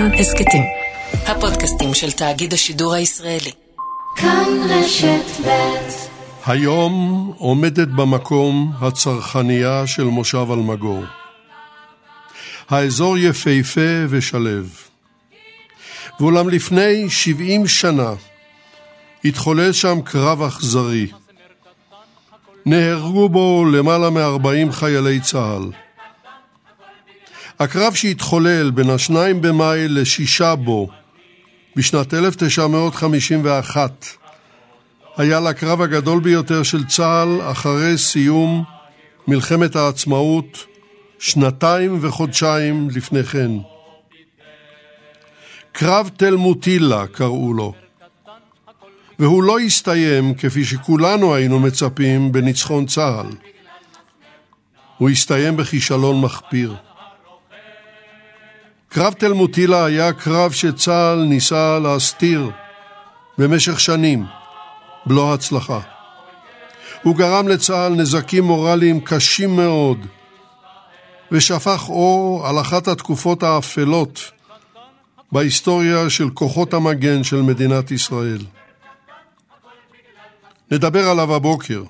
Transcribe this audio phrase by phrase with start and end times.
[0.00, 0.62] כאן הסכתים.
[1.26, 3.50] הפודקאסטים של תאגיד השידור הישראלי.
[4.16, 5.50] כאן רשת ב'
[6.46, 6.94] היום
[7.38, 11.04] עומדת במקום הצרכנייה של מושב אלמגור.
[12.68, 14.62] האזור יפהפה ושלו.
[16.20, 18.12] ואולם לפני 70 שנה
[19.24, 21.06] התחולל שם קרב אכזרי.
[22.66, 25.89] נהרגו בו למעלה מ-40 חיילי צה"ל.
[27.60, 30.88] הקרב שהתחולל בין השניים במאי לשישה בו
[31.76, 34.06] בשנת 1951
[35.16, 38.64] היה לקרב הגדול ביותר של צה"ל אחרי סיום
[39.28, 40.66] מלחמת העצמאות
[41.18, 43.50] שנתיים וחודשיים לפני כן.
[45.72, 47.72] קרב תל מוטילה קראו לו,
[49.18, 53.26] והוא לא הסתיים כפי שכולנו היינו מצפים בניצחון צה"ל.
[54.98, 56.76] הוא הסתיים בכישלון מחפיר.
[58.92, 62.50] קרב תל מוטילה היה קרב שצה"ל ניסה להסתיר
[63.38, 64.24] במשך שנים,
[65.06, 65.80] בלא הצלחה.
[67.02, 70.06] הוא גרם לצה"ל נזקים מורליים קשים מאוד,
[71.32, 74.30] ושפך אור על אחת התקופות האפלות
[75.32, 78.40] בהיסטוריה של כוחות המגן של מדינת ישראל.
[80.70, 81.82] נדבר עליו הבוקר.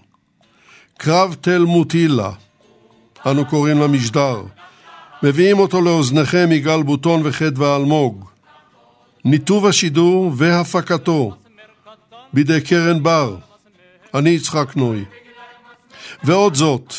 [0.99, 2.31] קרב תל מוטילה,
[3.27, 4.43] אנו קוראים למשדר,
[5.23, 8.25] מביאים אותו לאוזניכם יגאל בוטון וחדווה אלמוג.
[9.25, 11.37] ניתוב השידור והפקתו
[12.33, 13.37] בידי קרן בר,
[14.15, 15.05] אני יצחק נוי.
[16.25, 16.95] ועוד זאת,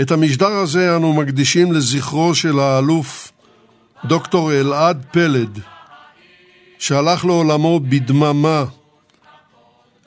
[0.00, 3.32] את המשדר הזה אנו מקדישים לזכרו של האלוף
[4.04, 5.58] דוקטור אלעד פלד,
[6.78, 8.64] שהלך לעולמו בדממה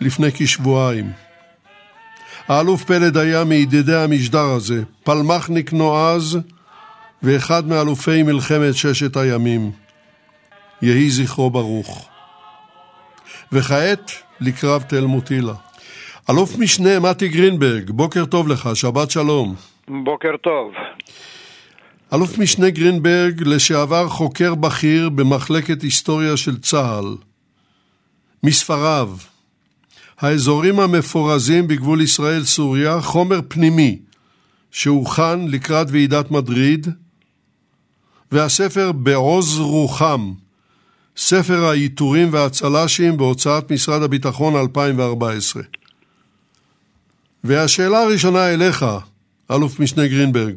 [0.02, 1.11] לפני כשבועיים.
[2.47, 6.39] האלוף פלד היה מידידי המשדר הזה, פלמחניק נועז
[7.26, 9.72] ואחד מאלופי מלחמת ששת הימים.
[10.81, 12.09] יהי זכרו ברוך.
[13.52, 15.54] וכעת לקרב תל מוטילה.
[16.30, 19.55] אלוף משנה מתי גרינברג, בוקר טוב לך, שבת שלום.
[19.88, 20.72] בוקר טוב.
[22.14, 27.16] אלוף משנה גרינברג, לשעבר חוקר בכיר במחלקת היסטוריה של צה"ל.
[28.44, 29.10] מספריו,
[30.20, 33.99] האזורים המפורזים בגבול ישראל-סוריה, חומר פנימי
[34.72, 36.88] שהוכן לקראת ועידת מדריד,
[38.36, 40.23] והספר בעוז רוחם,
[41.16, 45.64] ספר העיטורים והצל"שים בהוצאת משרד הביטחון 2014.
[47.44, 48.86] והשאלה הראשונה אליך,
[49.52, 50.56] אלוף משנה גרינברג,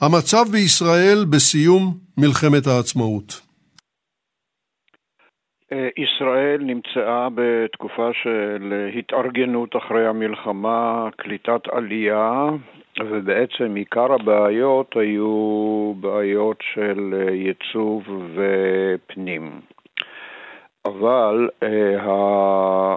[0.00, 1.82] המצב בישראל בסיום
[2.18, 3.40] מלחמת העצמאות.
[5.72, 12.48] אה, ישראל נמצאה בתקופה של התארגנות אחרי המלחמה, קליטת עלייה,
[13.00, 18.02] ובעצם עיקר הבעיות היו בעיות של ייצוב
[18.34, 19.60] ופנים.
[20.84, 22.94] אבל אה,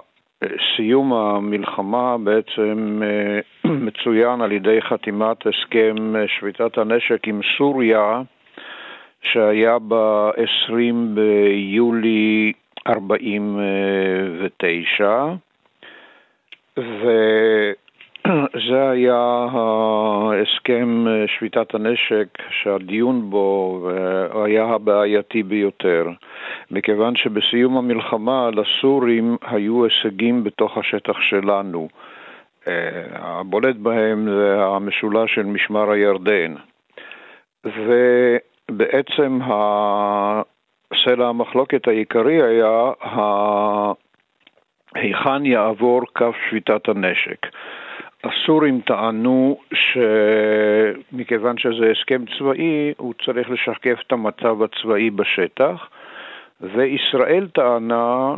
[0.76, 3.40] סיום המלחמה בעצם אה,
[3.86, 8.22] מצוין על ידי חתימת הסכם שביתת הנשק עם סוריה,
[9.22, 12.52] שהיה ב-20 ביולי
[12.86, 15.34] 49,
[18.54, 19.46] וזה היה
[20.42, 23.90] הסכם שביתת הנשק שהדיון בו
[24.44, 26.08] היה הבעייתי ביותר,
[26.70, 31.88] מכיוון שבסיום המלחמה לסורים היו הישגים בתוך השטח שלנו.
[33.12, 36.54] הבולט בהם זה המשולש של משמר הירדן.
[37.64, 39.38] ובעצם
[41.04, 42.90] סלע המחלוקת העיקרי היה
[44.94, 47.46] היכן יעבור קו שביתת הנשק.
[48.24, 55.88] הסורים טענו שמכיוון שזה הסכם צבאי, הוא צריך לשקף את המצב הצבאי בשטח,
[56.60, 58.34] וישראל טענה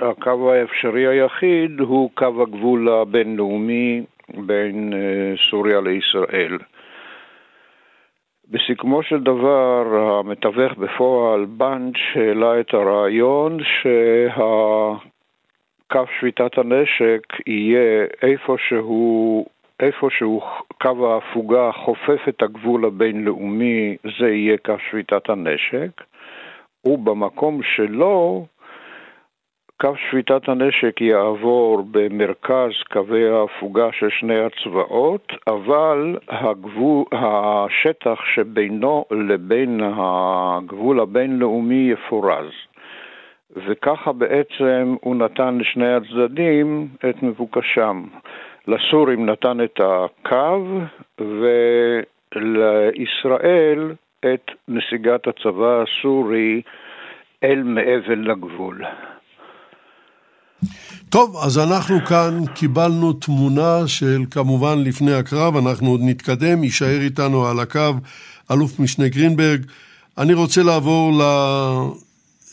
[0.00, 4.02] שהקו האפשרי היחיד הוא קו הגבול הבינלאומי
[4.34, 6.58] בין אה, סוריה לישראל.
[8.50, 13.58] בסיכומו של דבר, המתווך בפועל, בנץ', העלה את הרעיון
[15.92, 19.46] שהקו שביתת הנשק יהיה איפה שהוא,
[19.80, 20.42] איפה שהוא
[20.82, 25.90] קו ההפוגה חופף את הגבול הבינלאומי, זה יהיה קו שביתת הנשק,
[26.84, 28.46] ובמקום שלו
[29.80, 39.80] קו שביתת הנשק יעבור במרכז קווי ההפוגה של שני הצבאות, אבל הגבול, השטח שבינו לבין
[39.96, 42.50] הגבול הבינלאומי יפורז.
[43.56, 48.04] וככה בעצם הוא נתן לשני הצדדים את מבוקשם.
[48.68, 50.80] לסורים נתן את הקו,
[52.34, 56.62] ולישראל את נסיגת הצבא הסורי
[57.44, 58.84] אל מעבר לגבול.
[61.08, 67.46] טוב, אז אנחנו כאן קיבלנו תמונה של כמובן לפני הקרב, אנחנו עוד נתקדם, יישאר איתנו
[67.46, 67.92] על הקו
[68.52, 69.60] אלוף משנה גרינברג.
[70.18, 71.12] אני רוצה לעבור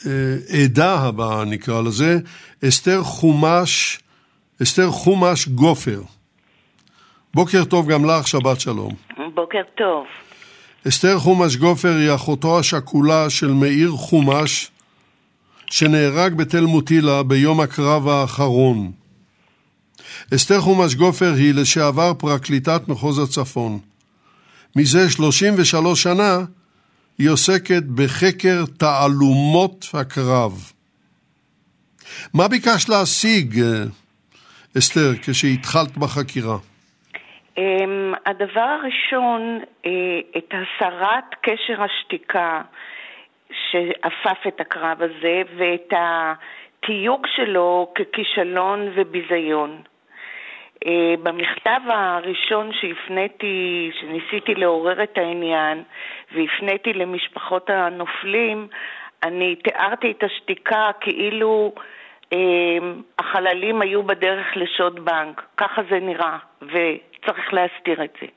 [0.05, 2.19] לעדה הבאה, נקרא לזה,
[2.67, 3.99] אסתר חומש,
[4.63, 6.01] אסתר חומש גופר.
[7.33, 8.93] בוקר טוב גם לך, שבת שלום.
[9.33, 10.05] בוקר טוב.
[10.87, 14.71] אסתר חומש גופר היא אחותו השכולה של מאיר חומש,
[15.67, 18.91] שנהרג בתל מוטילה ביום הקרב האחרון.
[20.35, 23.79] אסתר חומש גופר היא לשעבר פרקליטת מחוז הצפון.
[24.75, 26.39] מזה 33 שנה
[27.17, 30.51] היא עוסקת בחקר תעלומות הקרב.
[32.33, 33.49] מה ביקשת להשיג,
[34.77, 36.57] אסתר, כשהתחלת בחקירה?
[37.57, 39.91] אמ, הדבר הראשון, אה,
[40.37, 42.61] את הסרת קשר השתיקה
[43.49, 49.81] שאפף את הקרב הזה ואת התיוג שלו ככישלון וביזיון.
[50.85, 55.83] אה, במכתב הראשון שהפניתי, שניסיתי לעורר את העניין
[56.35, 58.67] והפניתי למשפחות הנופלים,
[59.23, 61.73] אני תיארתי את השתיקה כאילו
[62.33, 62.77] אה,
[63.19, 65.41] החללים היו בדרך לשוד בנק.
[65.57, 68.27] ככה זה נראה, וצריך להסתיר את זה.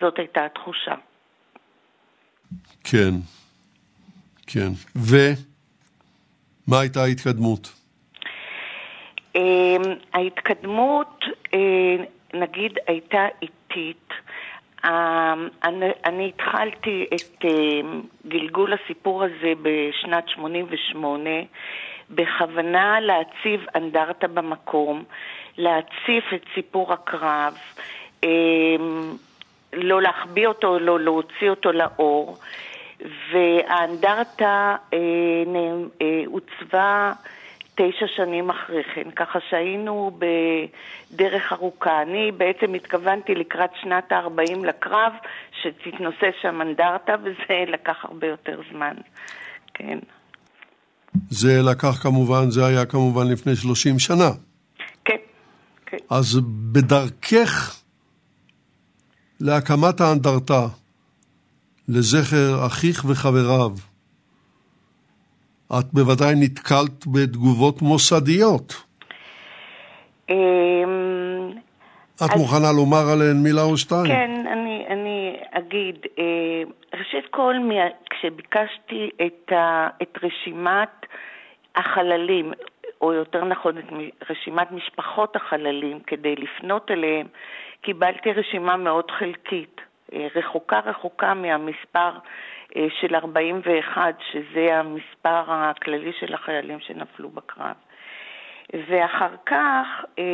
[0.00, 0.94] זאת הייתה התחושה.
[2.84, 3.14] כן,
[4.46, 4.70] כן.
[4.96, 7.85] ומה הייתה ההתקדמות?
[9.36, 11.24] אמ, ההתקדמות,
[11.54, 11.96] אה,
[12.34, 14.08] נגיד, הייתה איטית.
[14.84, 15.48] אמ,
[16.04, 21.30] אני, התחלתי את אמ, גלגול הסיפור הזה בשנת 88
[22.10, 25.04] בכוונה להציב אנדרטה במקום,
[25.58, 27.54] להציף את סיפור הקרב,
[29.72, 32.36] לא להחביא אותו, לא להוציא אותו לאור,
[33.32, 34.98] והאנדרטה אה,
[36.02, 36.24] אה,
[37.76, 42.02] תשע שנים אחרי כן, ככה שהיינו בדרך ארוכה.
[42.02, 45.12] אני בעצם התכוונתי לקראת שנת ה-40 לקרב,
[45.62, 48.94] שתתנוסס שם אנדרטה, וזה לקח הרבה יותר זמן,
[49.74, 49.98] כן.
[51.30, 54.30] זה לקח כמובן, זה היה כמובן לפני 30 שנה.
[55.04, 55.16] כן,
[55.86, 55.96] כן.
[56.10, 56.40] אז
[56.72, 57.82] בדרכך
[59.40, 60.66] להקמת האנדרטה,
[61.88, 63.70] לזכר אחיך וחבריו,
[65.72, 68.82] את בוודאי נתקלת בתגובות מוסדיות.
[70.30, 71.50] אמ,
[72.24, 74.06] את מוכנה לומר עליהן מילה או שתיים?
[74.06, 75.96] כן, אני, אני אגיד.
[76.18, 76.62] אה,
[76.98, 77.54] ראשית כל,
[78.10, 81.06] כשביקשתי את, ה, את רשימת
[81.76, 82.52] החללים,
[83.00, 83.84] או יותר נכון, את
[84.30, 87.26] רשימת משפחות החללים, כדי לפנות אליהם,
[87.80, 89.80] קיבלתי רשימה מאוד חלקית,
[90.12, 92.10] אה, רחוקה רחוקה מהמספר
[93.00, 97.74] של 41, שזה המספר הכללי של החיילים שנפלו בקרב.
[98.72, 99.86] ואחר כך,
[100.18, 100.24] אה,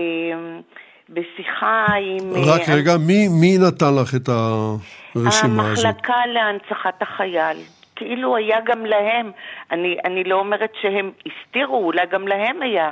[1.09, 2.33] בשיחה עם...
[2.53, 5.85] רק רגע, מי, מי נתן לך את הרשימה הזאת?
[5.85, 7.56] המחלקה להנצחת החייל.
[7.97, 9.33] כאילו היה גם להם,
[9.71, 12.91] אני, אני לא אומרת שהם הסתירו, אולי גם להם היה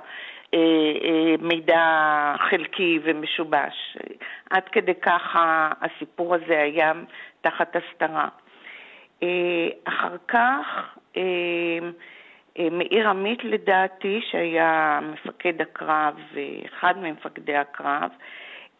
[0.54, 0.58] אה,
[1.04, 1.84] אה, מידע
[2.50, 3.96] חלקי ומשובש.
[4.50, 5.36] עד כדי כך
[5.82, 6.92] הסיפור הזה היה
[7.40, 8.28] תחת הסתרה.
[9.22, 10.96] אה, אחר כך
[12.70, 16.14] מאיר עמית לדעתי, שהיה מפקד הקרב,
[16.66, 18.10] אחד ממפקדי הקרב,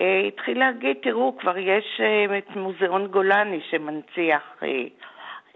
[0.01, 2.01] התחיל להגיד, תראו, כבר יש
[2.39, 4.43] את מוזיאון גולני שמנציח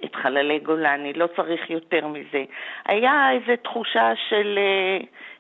[0.04, 2.44] את חללי גולני, לא צריך יותר מזה.
[2.86, 4.58] היה איזו תחושה של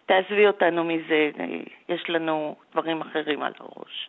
[0.06, 1.30] תעזבי אותנו מזה,
[1.88, 4.08] יש לנו דברים אחרים על הראש.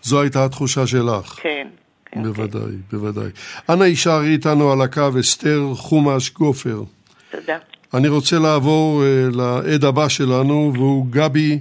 [0.00, 1.26] זו הייתה התחושה שלך.
[1.42, 1.68] כן.
[2.12, 2.72] כן בוודאי.
[2.92, 3.30] בוודאי.
[3.68, 6.82] אנא יישארי איתנו על הקו, אסתר חומש גופר.
[7.30, 7.58] תודה.
[7.94, 11.58] אני רוצה לעבור uh, לעד הבא שלנו, והוא גבי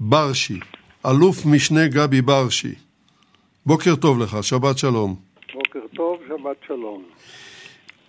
[0.00, 0.60] ברשי,
[1.06, 2.74] אלוף משנה גבי ברשי.
[3.66, 5.16] בוקר טוב לך, שבת שלום.
[5.54, 7.02] בוקר טוב, שבת שלום.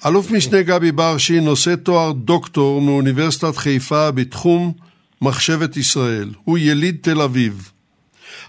[0.06, 4.74] אלוף משנה גבי ברשי נושא תואר דוקטור מאוניברסיטת חיפה בתחום
[5.22, 6.30] מחשבת ישראל.
[6.44, 7.72] הוא יליד תל אביב.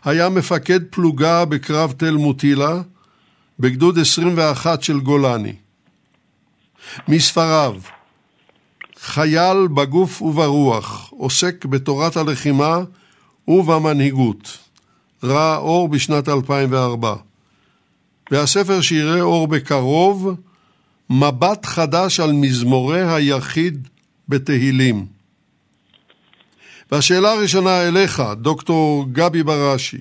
[0.09, 2.83] היה מפקד פלוגה בקרב תל מוטילה,
[3.59, 5.55] בגדוד 21 של גולני.
[7.09, 7.75] מספריו
[9.01, 12.79] חייל בגוף וברוח, עוסק בתורת הלחימה
[13.49, 14.59] ובמנהיגות.
[15.25, 17.15] ראה אור בשנת 2004.
[18.31, 20.35] והספר שיראה אור בקרוב,
[21.11, 23.89] מבט חדש על מזמורי היחיד
[24.29, 25.18] בתהילים.
[26.93, 30.01] והשאלה הראשונה אליך, דוקטור גבי ברשי,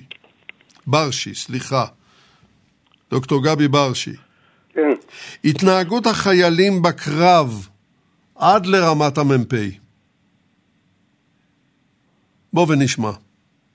[0.86, 1.84] ברשי, סליחה,
[3.10, 4.16] דוקטור גבי ברשי.
[4.72, 4.90] כן.
[5.44, 7.68] התנהגות החיילים בקרב
[8.36, 9.54] עד לרמת המ"פ.
[12.52, 13.10] בוא ונשמע.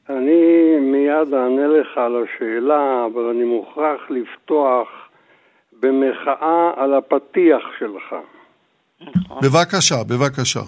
[0.10, 4.88] אני מיד אענה לך על השאלה, אבל אני מוכרח לפתוח
[5.80, 8.16] במחאה על הפתיח שלך.
[9.16, 9.38] נכון.
[9.44, 10.62] בבקשה, בבקשה.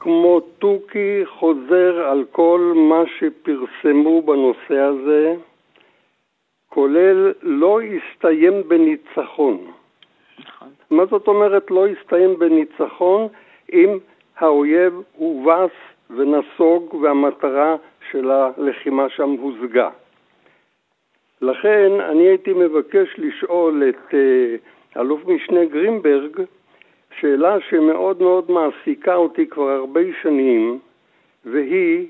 [0.00, 5.34] כמו תוכי חוזר על כל מה שפרסמו בנושא הזה,
[6.68, 9.58] כולל לא יסתיים בניצחון.
[10.38, 10.68] נכון.
[10.90, 13.28] מה זאת אומרת לא יסתיים בניצחון
[13.72, 13.98] אם
[14.36, 15.70] האויב הובס
[16.10, 17.76] ונסוג והמטרה
[18.10, 19.90] של הלחימה שם הושגה?
[21.42, 26.40] לכן אני הייתי מבקש לשאול את uh, אלוף משנה גרינברג
[27.20, 30.78] שאלה שמאוד מאוד מעסיקה אותי כבר הרבה שנים,
[31.44, 32.06] והיא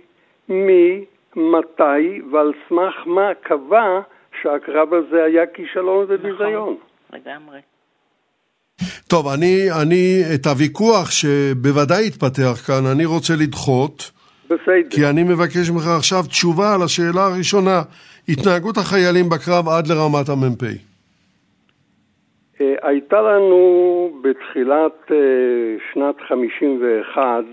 [0.48, 1.04] מי,
[1.36, 4.00] מתי ועל סמך מה קבע
[4.42, 6.76] שהקרב הזה היה כישלון וביזיון.
[7.12, 7.58] לגמרי.
[9.08, 14.10] טוב, אני, אני, את הוויכוח שבוודאי התפתח כאן, אני רוצה לדחות,
[14.46, 14.90] בסדר.
[14.90, 17.82] כי אני מבקש ממך עכשיו תשובה על השאלה הראשונה,
[18.28, 20.87] התנהגות החיילים בקרב עד לרמת המ"פ.
[22.60, 25.16] אה, הייתה לנו בתחילת אה,
[25.92, 27.44] שנת 51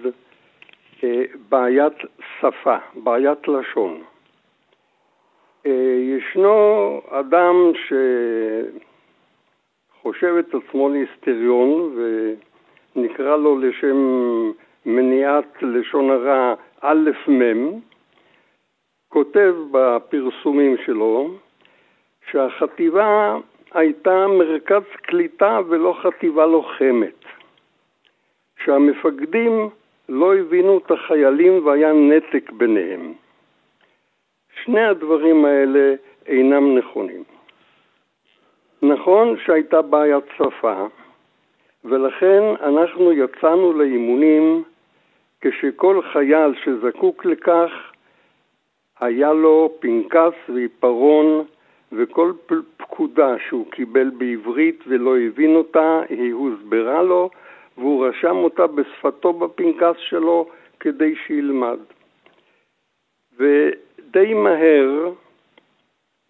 [1.03, 1.93] אה, בעיית
[2.39, 4.01] שפה, בעיית לשון.
[5.97, 7.71] ישנו אדם
[10.01, 11.97] שחושב את עצמו להיסטריון
[12.95, 13.97] ונקרא לו לשם
[14.85, 17.79] מניעת לשון הרע א' מ',
[19.09, 21.29] כותב בפרסומים שלו
[22.31, 23.37] שהחטיבה
[23.75, 27.25] הייתה מרכז קליטה ולא חטיבה לוחמת,
[28.63, 29.69] שהמפקדים
[30.09, 33.13] לא הבינו את החיילים והיה נתק ביניהם.
[34.63, 35.95] שני הדברים האלה
[36.27, 37.23] אינם נכונים.
[38.81, 40.87] נכון שהייתה בעיית שפה,
[41.85, 44.63] ולכן אנחנו יצאנו לאימונים
[45.41, 47.71] כשכל חייל שזקוק לכך
[48.99, 51.45] היה לו פנקס ועיפרון
[51.91, 52.33] וכל
[52.77, 57.29] פקודה שהוא קיבל בעברית ולא הבין אותה, היא הוסברה לו
[57.77, 60.49] והוא רשם אותה בשפתו בפנקס שלו
[60.79, 61.79] כדי שילמד.
[63.37, 65.11] ודי מהר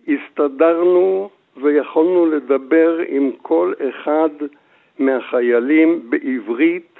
[0.07, 4.29] הסתדרנו ויכולנו לדבר עם כל אחד
[4.99, 6.95] מהחיילים בעברית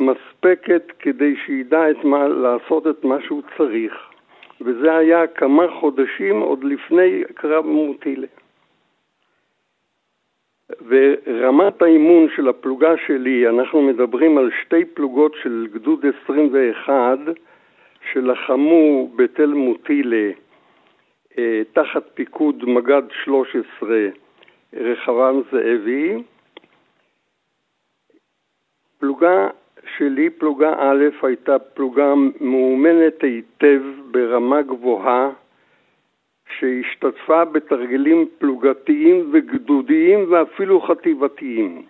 [0.00, 4.11] מספקת כדי שידע את מה, לעשות את מה שהוא צריך.
[4.64, 8.26] וזה היה כמה חודשים עוד לפני קרב מוטילה.
[10.86, 17.18] ורמת האימון של הפלוגה שלי, אנחנו מדברים על שתי פלוגות של גדוד 21
[18.12, 20.30] שלחמו בתל מוטילה
[21.38, 24.08] אה, תחת פיקוד מג"ד 13
[24.74, 26.22] רחבעם זאבי.
[28.98, 29.48] פלוגה
[29.96, 35.30] שלי, פלוגה א', הייתה פלוגה מאומנת היטב ברמה גבוהה,
[36.58, 41.82] שהשתתפה בתרגילים פלוגתיים וגדודיים ואפילו חטיבתיים.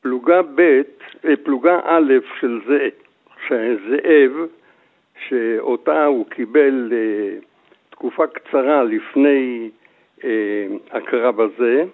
[0.00, 0.60] פלוגה ב',
[1.24, 2.60] אה, פלוגה א' של
[3.88, 4.32] זאב,
[5.28, 7.38] שאותה הוא קיבל אה,
[7.90, 9.70] תקופה קצרה לפני
[10.24, 11.84] אה, הקרב הזה,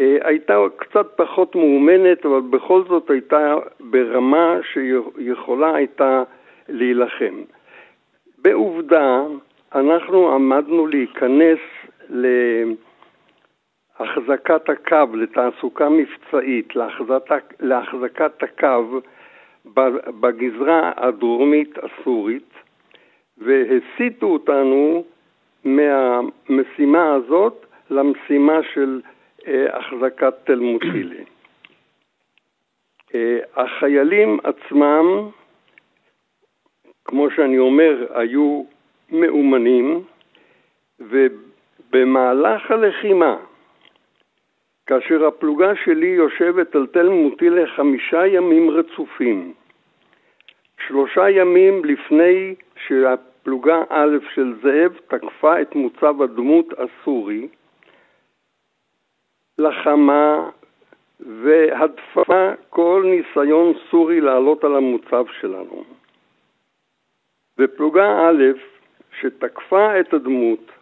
[0.00, 6.22] הייתה קצת פחות מאומנת, אבל בכל זאת הייתה ברמה שיכולה הייתה
[6.68, 7.34] להילחם.
[8.38, 9.22] בעובדה,
[9.74, 11.58] אנחנו עמדנו להיכנס
[14.00, 19.00] להחזקת הקו, לתעסוקה מבצעית, להחזקת, להחזקת הקו
[20.20, 22.52] בגזרה הדרומית הסורית,
[23.38, 25.04] והסיטו אותנו
[25.64, 31.22] מהמשימה הזאת למשימה של אה, החזקת תל מוטילה.
[33.14, 35.28] אה, החיילים עצמם,
[37.04, 38.64] כמו שאני אומר, היו
[39.10, 40.02] מאומנים,
[41.00, 43.36] ובמהלך הלחימה,
[44.86, 49.52] כאשר הפלוגה שלי יושבת על תל מוטילה חמישה ימים רצופים,
[50.86, 52.54] שלושה ימים לפני
[52.86, 57.48] שהפלוגה א' של זאב תקפה את מוצב הדמות הסורי,
[59.60, 60.50] לחמה
[61.20, 65.84] והדפה כל ניסיון סורי לעלות על המוצב שלנו.
[67.58, 68.42] ופלוגה א',
[69.20, 70.72] שתקפה את הדמות,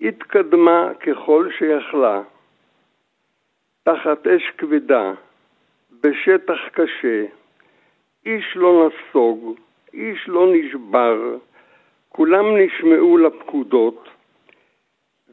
[0.00, 2.22] התקדמה ככל שיכלה,
[3.82, 5.12] תחת אש כבדה,
[6.00, 7.24] בשטח קשה,
[8.26, 9.58] איש לא נסוג,
[9.94, 11.36] איש לא נשבר,
[12.08, 14.08] כולם נשמעו לפקודות,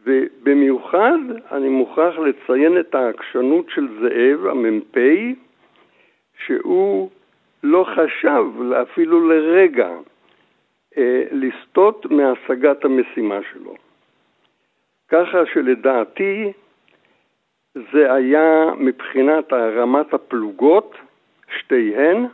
[0.07, 1.19] ובמיוחד
[1.51, 4.97] אני מוכרח לציין את העקשנות של זאב, המ"פ,
[6.45, 7.09] שהוא
[7.63, 8.43] לא חשב
[8.81, 9.89] אפילו לרגע
[10.97, 13.75] אה, לסטות מהשגת המשימה שלו.
[15.07, 16.51] ככה שלדעתי
[17.75, 20.95] זה היה מבחינת רמת הפלוגות,
[21.57, 22.25] שתיהן,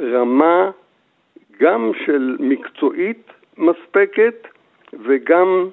[0.00, 0.70] רמה
[1.60, 4.46] גם של מקצועית מספקת
[4.92, 5.68] וגם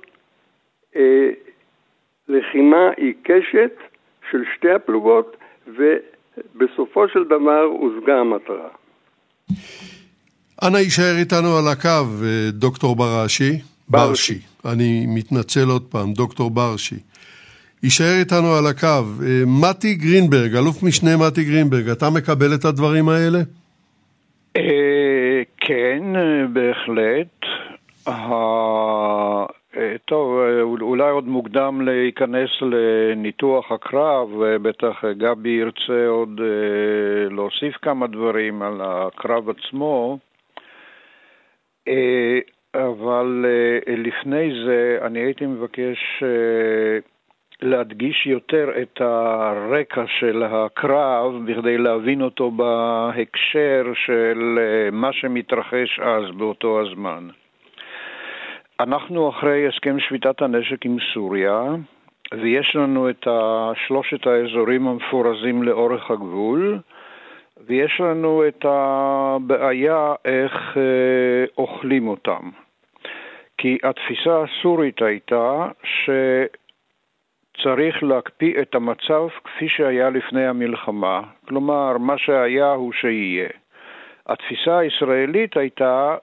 [2.28, 3.76] לחימה עיקשת
[4.32, 8.70] של שתי הפלוגות, ובסופו של דבר הושגה המטרה.
[10.68, 13.52] אנא יישאר איתנו על הקו, אה, דוקטור בראשי.
[13.90, 14.40] ברשי.
[14.66, 16.96] אני מתנצל עוד פעם, דוקטור ברשי.
[17.84, 18.88] יישאר איתנו על הקו.
[18.88, 23.40] אה, מתי גרינברג, אלוף משנה מתי גרינברג, אתה מקבל את הדברים האלה?
[24.58, 26.04] אה, כן,
[26.54, 27.46] בהחלט.
[30.06, 30.40] טוב,
[30.82, 34.30] אולי עוד מוקדם להיכנס לניתוח הקרב,
[34.62, 36.42] בטח גבי ירצה עוד
[37.30, 40.20] להוסיף כמה דברים על הקרב עצמו.
[41.88, 42.40] אה,
[42.76, 47.00] אבל אה, לפני זה אני הייתי מבקש אה,
[47.62, 54.60] להדגיש יותר את הרקע של הקרב בכדי להבין אותו בהקשר של
[54.92, 57.28] מה שמתרחש אז, באותו הזמן.
[58.84, 61.64] אנחנו אחרי הסכם שביתת הנשק עם סוריה,
[62.34, 63.28] ויש לנו את
[63.88, 66.80] שלושת האזורים המפורזים לאורך הגבול,
[67.68, 72.50] ויש לנו את הבעיה איך אה, אוכלים אותם.
[73.58, 75.68] כי התפיסה הסורית הייתה
[77.54, 83.50] שצריך להקפיא את המצב כפי שהיה לפני המלחמה, כלומר, מה שהיה הוא שיהיה.
[84.28, 86.16] התפיסה הישראלית הייתה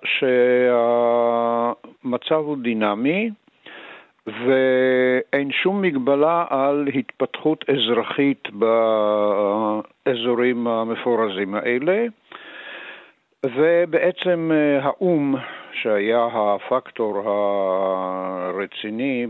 [2.04, 3.30] שהמצב הוא דינמי,
[4.26, 8.48] ואין שום מגבלה על התפתחות אזרחית
[10.06, 12.06] באזורים המפורזים האלה.
[13.46, 15.34] ובעצם אה, האו"ם,
[15.72, 17.22] שהיה הפקטור
[18.48, 19.26] הרציני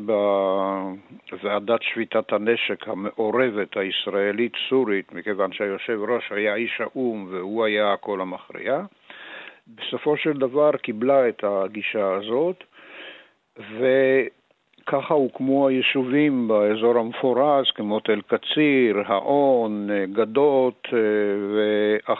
[1.30, 8.80] בוועדת שביתת הנשק המעורבת הישראלית-סורית, מכיוון שהיושב ראש היה איש האו"ם והוא היה הקול המכריע,
[9.66, 12.64] בסופו של דבר קיבלה את הגישה הזאת,
[13.58, 13.86] ו...
[14.90, 22.14] ככה הוקמו היישובים באזור המפורז, כמו תל קציר, האון, גדות אה,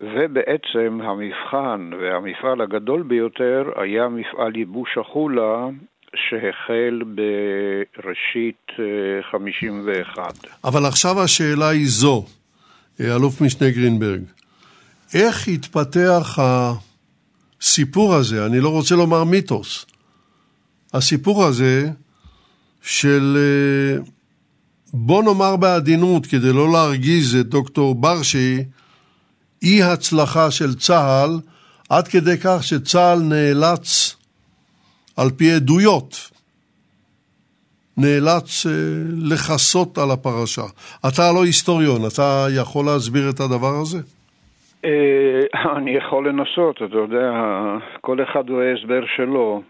[0.00, 5.68] ובעצם המבחן והמפעל הגדול ביותר היה מפעל ייבוש החולה
[6.16, 8.66] שהחל בראשית
[9.30, 10.18] 51.
[10.18, 12.24] אה, אבל עכשיו השאלה היא זו,
[13.00, 14.20] אה, אלוף משנה גרינברג,
[15.14, 19.86] איך התפתח הסיפור הזה, אני לא רוצה לומר מיתוס,
[20.94, 21.90] הסיפור הזה
[22.82, 24.02] של, אה,
[24.94, 28.58] בוא נאמר בעדינות, כדי לא להרגיז את דוקטור ברשי,
[29.62, 31.30] אי הצלחה של צה"ל,
[31.90, 34.16] עד כדי כך שצה"ל נאלץ,
[35.16, 36.30] על פי עדויות,
[37.96, 38.72] נאלץ אה,
[39.32, 40.66] לכסות על הפרשה.
[41.08, 43.98] אתה לא היסטוריון, אתה יכול להסביר את הדבר הזה?
[44.84, 47.32] אה, אני יכול לנסות, אתה יודע,
[48.00, 49.62] כל אחד רואה הסבר שלו.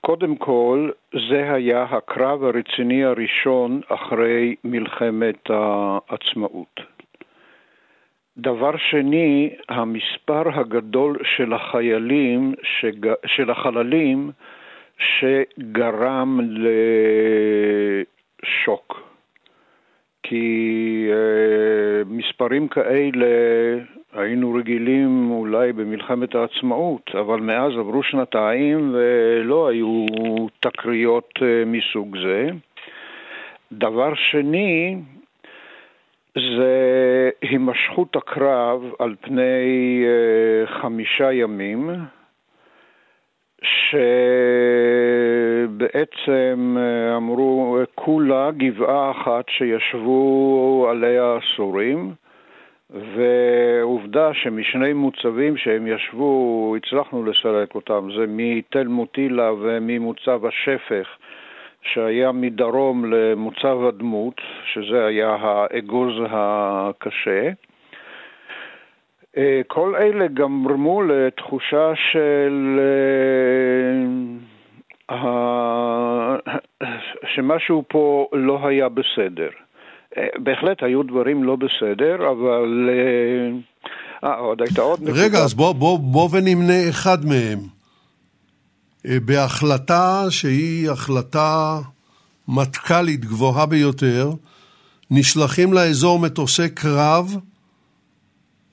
[0.00, 0.90] קודם כל,
[1.30, 6.80] זה היה הקרב הרציני הראשון אחרי מלחמת העצמאות.
[8.38, 13.12] דבר שני, המספר הגדול של החיילים, שג...
[13.26, 14.30] של החללים,
[14.98, 16.40] שגרם
[18.42, 19.10] לשוק.
[20.22, 21.12] כי uh,
[22.08, 23.26] מספרים כאלה
[24.12, 30.06] היינו רגילים אולי במלחמת העצמאות, אבל מאז עברו שנתיים ולא היו
[30.60, 32.48] תקריות uh, מסוג זה.
[33.72, 34.96] דבר שני,
[36.34, 41.90] זה הימשכות הקרב על פני uh, חמישה ימים,
[45.82, 52.14] שבעצם אה, אמרו כולה גבעה אחת שישבו עליה הסורים,
[52.90, 61.08] ועובדה שמשני מוצבים שהם ישבו, הצלחנו לסלק אותם, זה מתל מוטילה וממוצב השפך,
[61.82, 64.40] שהיה מדרום למוצב הדמות,
[64.74, 67.50] שזה היה האגוז הקשה.
[69.36, 72.80] אה, כל אלה גמרמו לתחושה של
[75.10, 76.36] אה,
[77.34, 79.50] שמשהו פה לא היה בסדר.
[80.16, 82.90] אה, בהחלט היו דברים לא בסדר, אבל...
[84.24, 85.24] אה, עוד הייתה עוד נקודה.
[85.24, 87.79] רגע, אז בוא, בוא, בוא ונמנה אחד מהם.
[89.06, 91.78] אה, בהחלטה שהיא החלטה
[92.48, 94.30] מטכ"לית גבוהה ביותר,
[95.10, 97.36] נשלחים לאזור מטוסי קרב,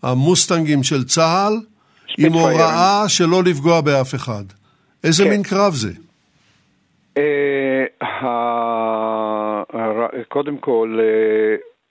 [0.03, 1.53] המוסטנגים של צה"ל,
[2.17, 4.43] עם הוראה שלא לפגוע באף אחד.
[5.03, 5.29] איזה כן.
[5.29, 5.91] מין קרב זה?
[10.27, 10.99] קודם כל,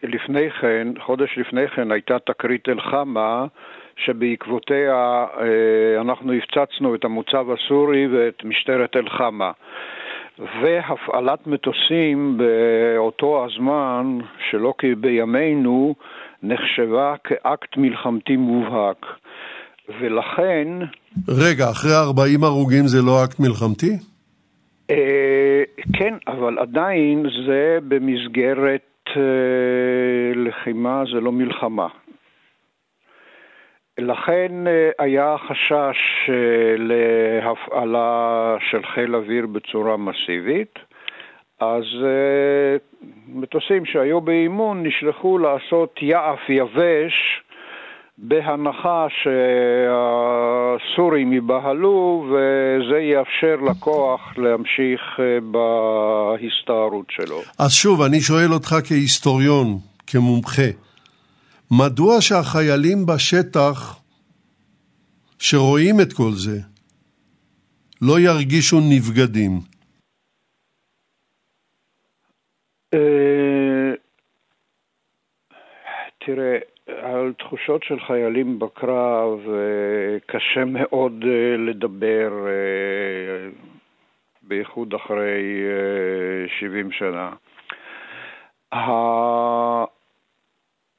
[0.02, 3.46] לפני כן, חודש לפני כן הייתה תקרית אל-חמה,
[3.96, 9.52] שבעקבותיה אה, אנחנו הפצצנו את המוצב הסורי ואת משטרת אל-חמה.
[10.38, 14.18] והפעלת מטוסים באותו הזמן,
[14.50, 15.94] שלא כבימינו,
[16.42, 19.06] נחשבה כאקט מלחמתי מובהק.
[20.00, 20.68] ולכן...
[21.28, 23.90] רגע, אחרי 40 הרוגים זה לא אקט מלחמתי?
[24.90, 29.22] אה, כן, אבל עדיין זה במסגרת אה,
[30.34, 31.86] לחימה, זה לא מלחמה.
[33.98, 36.34] לכן אה, היה חשש אה,
[36.78, 40.78] להפעלה של חיל אוויר בצורה מסיבית,
[41.60, 41.84] אז
[43.28, 47.42] מטוסים שהיו באימון נשלחו לעשות יעף יבש
[48.18, 49.06] בהנחה
[50.88, 57.40] שהסורים ייבהלו וזה יאפשר לכוח להמשיך אה, בהסתערות שלו.
[57.58, 59.66] אז שוב, אני שואל אותך כהיסטוריון,
[60.06, 60.70] כמומחה,
[61.70, 64.02] מדוע שהחיילים בשטח
[65.38, 66.58] שרואים את כל זה
[68.02, 69.52] לא ירגישו נבגדים?
[72.94, 73.94] אה,
[76.18, 82.32] תראה, על תחושות של חיילים בקרב אה, קשה מאוד אה, לדבר,
[84.42, 85.62] בייחוד אחרי
[86.60, 87.30] 70 שנה.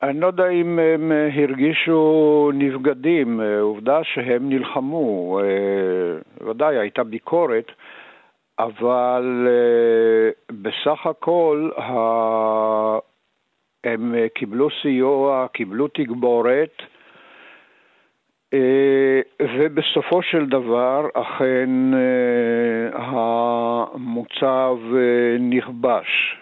[0.04, 5.40] אני לא יודע אם הם הרגישו נבגדים, עובדה שהם נלחמו,
[6.48, 7.72] ודאי הייתה ביקורת,
[8.60, 9.48] אבל
[10.52, 11.70] בסך הכל
[13.84, 16.82] הם אה, קיבלו סיוע, קיבלו תגבורת,
[18.54, 24.78] אה, ובסופו של דבר אכן אה, המוצב
[25.40, 26.38] נכבש.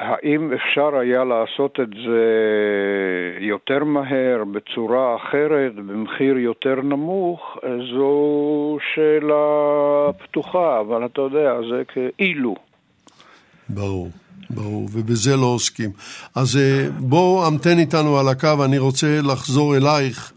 [0.00, 2.24] האם אפשר היה לעשות את זה
[3.40, 7.56] יותר מהר, בצורה אחרת, במחיר יותר נמוך?
[7.62, 12.54] זו שאלה פתוחה, אבל אתה יודע, זה כאילו.
[13.68, 14.08] ברור.
[14.50, 15.90] ברור, ובזה לא עוסקים.
[16.36, 20.32] אז אה, בוא המתן איתנו על הקו, אני רוצה לחזור אלייך,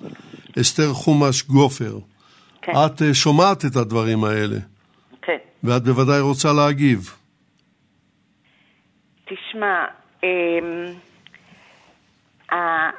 [0.62, 1.98] אסתר חומש גופר.
[2.62, 2.72] כן.
[2.72, 4.58] את אה, שומעת את הדברים האלה.
[5.22, 5.38] כן.
[5.64, 7.18] ואת בוודאי רוצה להגיב.
[9.28, 9.86] תשמע,
[10.24, 10.86] אמ,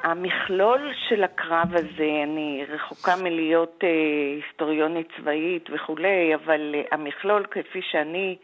[0.03, 3.89] המכלול של הקרב הזה, אני רחוקה מלהיות אה,
[4.35, 8.35] היסטוריונית צבאית וכולי, אבל המכלול כפי שאני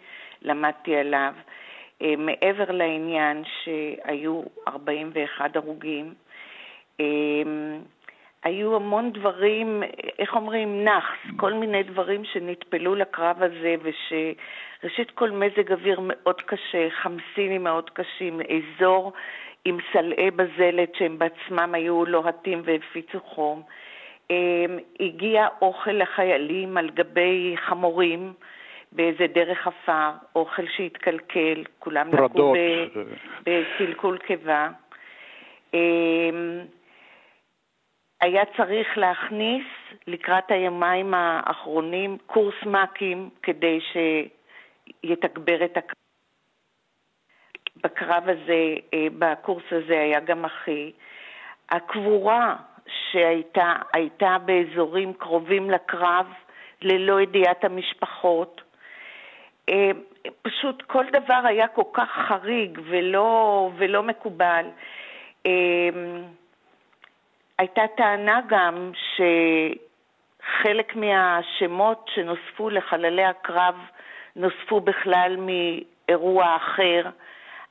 [0.41, 1.34] למדתי עליו,
[2.02, 6.13] אה, מעבר לעניין שהיו 41 הרוגים,
[7.00, 7.06] אה,
[8.43, 9.84] היו המון דברים,
[10.19, 13.76] איך אומרים, נאחס, כל מיני דברים שנטפלו לקרב הזה
[14.80, 19.14] ושראשית כל מזג אוויר מאוד קשה, חמסינים מאוד קשים, אזור
[19.66, 23.62] עם סלעי בזלת שהם בעצמם היו לוהטים והפיצו חום.
[24.32, 24.66] אה,
[25.00, 28.34] הגיע אוכל לחיילים על גבי חמורים,
[28.92, 32.54] באיזה דרך עפר, אוכל שהתקלקל, כולם לקו
[33.44, 34.70] בקלקול קיבה.
[35.74, 36.62] אמ,
[38.22, 39.66] היה צריך להכניס
[40.08, 43.80] לקראת היומיים האחרונים קורס מ"כים כדי
[45.08, 45.96] שיתגבר את הקרב.
[47.84, 50.91] בקרב הזה, אה, בקורס הזה היה גם אחי.
[51.70, 52.56] הקבורה
[52.88, 56.26] שהייתה הייתה באזורים קרובים לקרב
[56.82, 58.62] ללא ידיעת המשפחות.
[59.70, 59.91] אה,
[60.41, 64.65] פשוט כל דבר היה כל כך חריג ולא, ולא מקובל.
[65.46, 65.89] אה,
[67.58, 73.76] הייתה טענה גם שחלק מהשמות שנוספו לחללי הקרב
[74.36, 77.10] נוספו בכלל מאירוע אחר.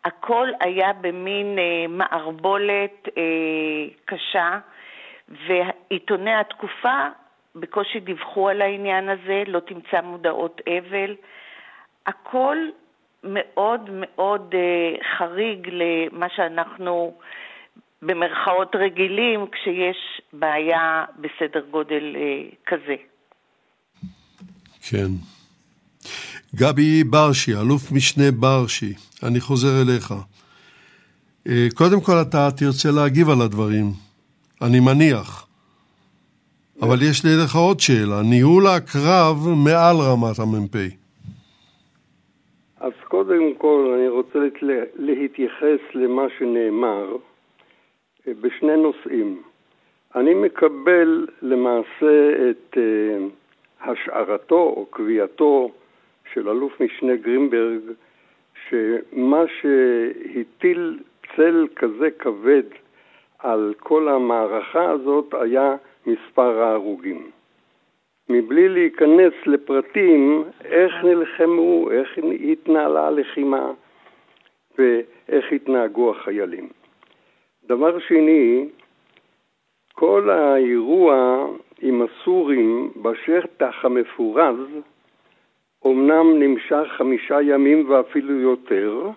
[0.05, 3.23] הכל היה במין אה, מערבולת אה,
[4.05, 4.59] קשה,
[5.29, 7.07] ועיתוני התקופה
[7.55, 11.15] בקושי דיווחו על העניין הזה, לא תמצא מודעות אבל.
[12.07, 12.57] הכל
[13.25, 17.15] מאוד מאוד uh, חריג למה שאנחנו
[18.03, 22.97] במרכאות רגילים כשיש בעיה בסדר גודל uh, כזה.
[24.91, 25.11] כן.
[26.55, 30.15] גבי ברשי, אלוף משנה ברשי, אני חוזר אליך.
[31.49, 33.87] אה, קודם כל אתה תרצה להגיב על הדברים,
[34.63, 35.47] אני מניח.
[36.83, 40.77] אבל יש לי לך עוד שאלה, ניהול הקרב מעל רמת המ"פ.
[42.81, 44.39] אז קודם כל אני רוצה
[44.97, 47.17] להתייחס למה שנאמר
[48.27, 49.43] אה, בשני נושאים.
[50.15, 52.15] אני מקבל למעשה
[52.51, 53.27] את אה,
[53.81, 55.71] השערתו או קביעתו
[56.35, 57.81] של אלוף משנה גרינברג,
[58.69, 60.99] שמה שהטיל
[61.37, 62.63] צל כזה כבד
[63.39, 67.31] על כל המערכה הזאת היה מספר ההרוגים.
[68.29, 72.19] מבלי להיכנס לפרטים איך נלחמו, איך
[72.51, 73.71] התנהלה הלחימה
[74.79, 76.69] ואיך התנהגו החיילים.
[77.67, 78.69] דבר שני,
[79.93, 81.47] כל האירוע
[81.83, 84.57] עם הסורים בשטח המפורז
[85.85, 89.11] אומנם נמשך חמישה ימים ואפילו יותר,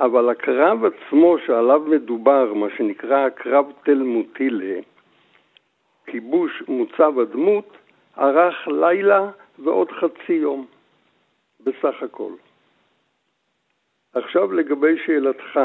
[0.00, 4.80] אבל הקרב עצמו שעליו מדובר, מה שנקרא הקרב תל מוטילה,
[6.06, 7.76] כיבוש מוצב הדמות,
[8.18, 10.66] ארך לילה ועוד חצי יום,
[11.60, 12.32] בסך הכל.
[14.14, 15.60] עכשיו לגבי שאלתך,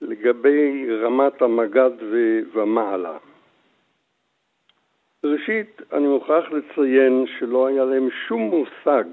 [0.00, 1.90] לגבי רמת המג"ד
[2.52, 3.18] ומעלה.
[5.24, 9.04] ראשית, אני מוכרח לציין שלא היה להם שום מושג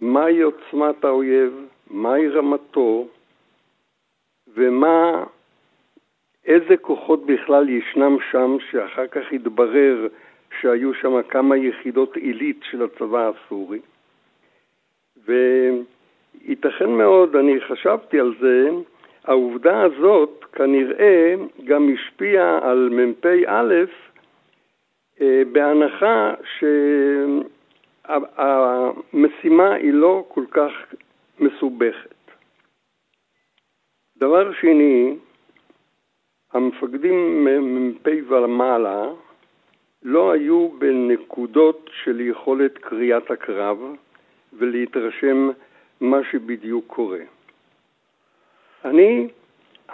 [0.00, 3.08] מהי עוצמת האויב, מהי רמתו
[4.54, 5.24] ומה,
[6.46, 10.08] איזה כוחות בכלל ישנם שם, שאחר כך התברר
[10.60, 13.80] שהיו שם כמה יחידות עילית של הצבא הסורי.
[15.26, 18.68] וייתכן מאוד, אני חשבתי על זה,
[19.24, 23.74] העובדה הזאת כנראה גם השפיעה על מ"פ א'
[25.52, 26.34] בהנחה
[28.06, 30.72] שהמשימה היא לא כל כך
[31.40, 32.14] מסובכת.
[34.16, 35.16] דבר שני,
[36.52, 39.08] המפקדים מ"פ ומעלה
[40.02, 43.78] לא היו בנקודות של יכולת קריאת הקרב
[44.52, 45.50] ולהתרשם
[46.00, 47.20] מה שבדיוק קורה.
[48.84, 49.28] אני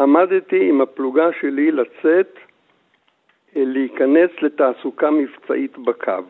[0.00, 2.52] עמדתי עם הפלוגה שלי לצאת, אה,
[3.64, 6.22] להיכנס לתעסוקה מבצעית בקו.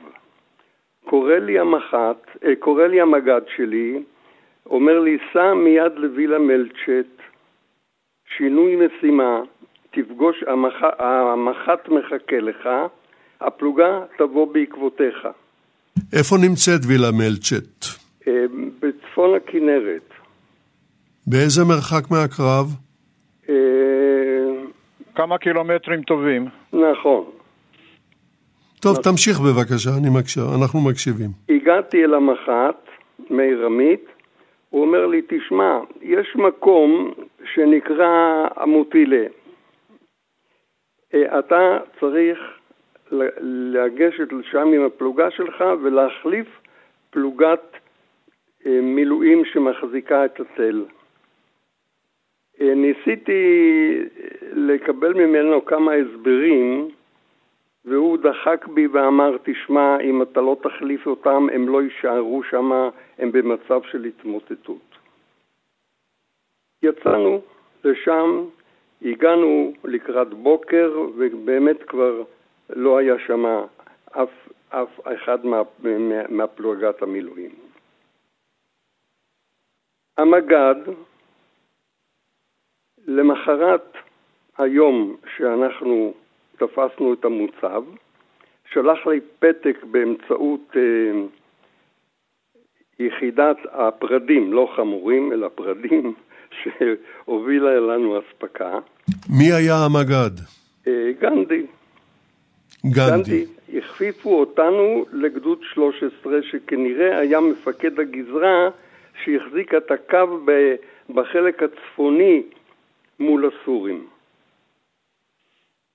[1.05, 4.03] קורא לי המח"ט, אה, קורא לי המג"ד שלי,
[4.67, 7.23] אומר לי, סע מיד לווילה מלצ'ט,
[8.37, 9.41] שינוי משימה,
[9.91, 10.75] תפגוש, המח...
[10.99, 12.69] המח"ט מחכה לך,
[13.41, 15.29] הפלוגה תבוא בעקבותיך.
[16.13, 17.85] איפה נמצאת וילה מלצ'ט?
[18.29, 18.45] אה,
[18.81, 20.11] בצפון הכנרת.
[21.27, 22.67] באיזה מרחק מהקרב?
[25.17, 26.49] כמה קילומטרים טובים.
[26.73, 27.25] נכון.
[28.81, 31.31] טוב, תמשיך בבקשה, אני מקשיב, אנחנו מקשיבים.
[31.49, 32.89] הגעתי אל המח"ט,
[33.31, 34.05] מאיר עמית,
[34.71, 37.15] הוא אומר לי, תשמע, יש מקום
[37.55, 39.25] שנקרא המוטילה.
[41.15, 42.39] אה, אתה צריך
[43.73, 46.47] לגשת לשם עם הפלוגה שלך ולהחליף
[47.11, 47.77] פלוגת
[48.67, 50.85] אה, מילואים שמחזיקה את התל.
[52.61, 53.43] אה, ניסיתי
[54.53, 56.89] לקבל ממנו כמה הסברים,
[57.85, 62.73] והוא דחק בי ואמר, תשמע, אם אתה לא תחליף אותם, הם לא יישארו שם,
[63.19, 64.99] הם במצב של התמוטטות.
[66.83, 67.41] יצאנו
[67.85, 68.45] לשם,
[69.03, 72.23] הגענו לקראת בוקר, ובאמת כבר
[72.71, 73.45] לא היה שם
[74.13, 77.55] אף, אף אחד מה, מה, מהפלוגת המילואים.
[80.19, 80.75] המג"ד,
[83.07, 83.97] למחרת
[84.59, 86.15] היום שאנחנו
[86.59, 87.83] תפסנו את המוצב,
[88.73, 90.81] שלח לי פתק באמצעות אה,
[92.99, 96.15] יחידת הפרדים, לא חמורים, אלא פרדים,
[96.59, 98.79] שהובילה לנו אספקה.
[99.39, 100.41] מי היה המג"ד?
[100.87, 101.67] אה, גנדי.
[102.87, 103.45] גנדי.
[103.75, 108.69] הכפיפו אותנו לגדוד 13, שכנראה היה מפקד הגזרה
[109.25, 110.47] שהחזיק את הקו
[111.15, 112.43] בחלק הצפוני
[113.21, 114.07] מול הסורים.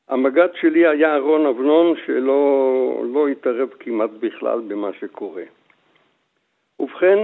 [0.10, 5.44] המג"ד שלי היה אהרון אבנון שלא לא התערב כמעט בכלל במה שקורה.
[6.80, 7.18] ובכן,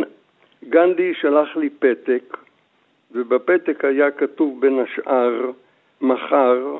[0.63, 2.37] גנדי שלח לי פתק,
[3.11, 5.51] ובפתק היה כתוב בין השאר,
[6.01, 6.77] מחר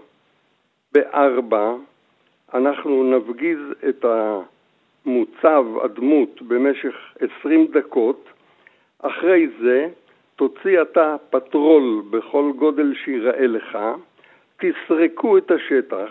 [0.91, 1.75] בארבע
[2.53, 4.05] אנחנו נפגיז את
[5.05, 8.29] המוצב, הדמות, במשך עשרים דקות.
[8.99, 9.87] אחרי זה
[10.37, 13.77] תוציא אתה פטרול בכל גודל שיראה לך,
[14.57, 16.09] תסרקו את השטח,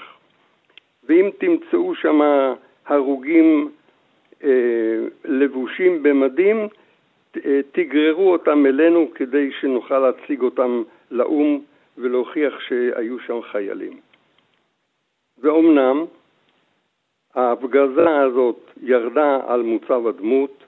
[1.09, 2.21] ואם תמצאו שם
[2.87, 3.71] הרוגים
[4.45, 4.51] אה,
[5.25, 6.69] לבושים במדים,
[7.45, 11.61] אה, תגררו אותם אלינו כדי שנוכל להציג אותם לאו"ם
[11.99, 14.01] ולהוכיח שהיו שם חיילים.
[15.39, 16.05] ואומנם,
[17.35, 20.65] ההפגזה הזאת ירדה על מוצב הדמות,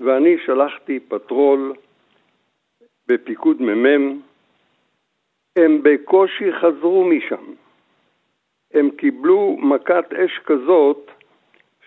[0.00, 1.72] ואני שלחתי פטרול
[3.08, 4.20] בפיקוד מ"מ.
[5.56, 7.44] הם בקושי חזרו משם.
[8.74, 11.10] הם קיבלו מכת אש כזאת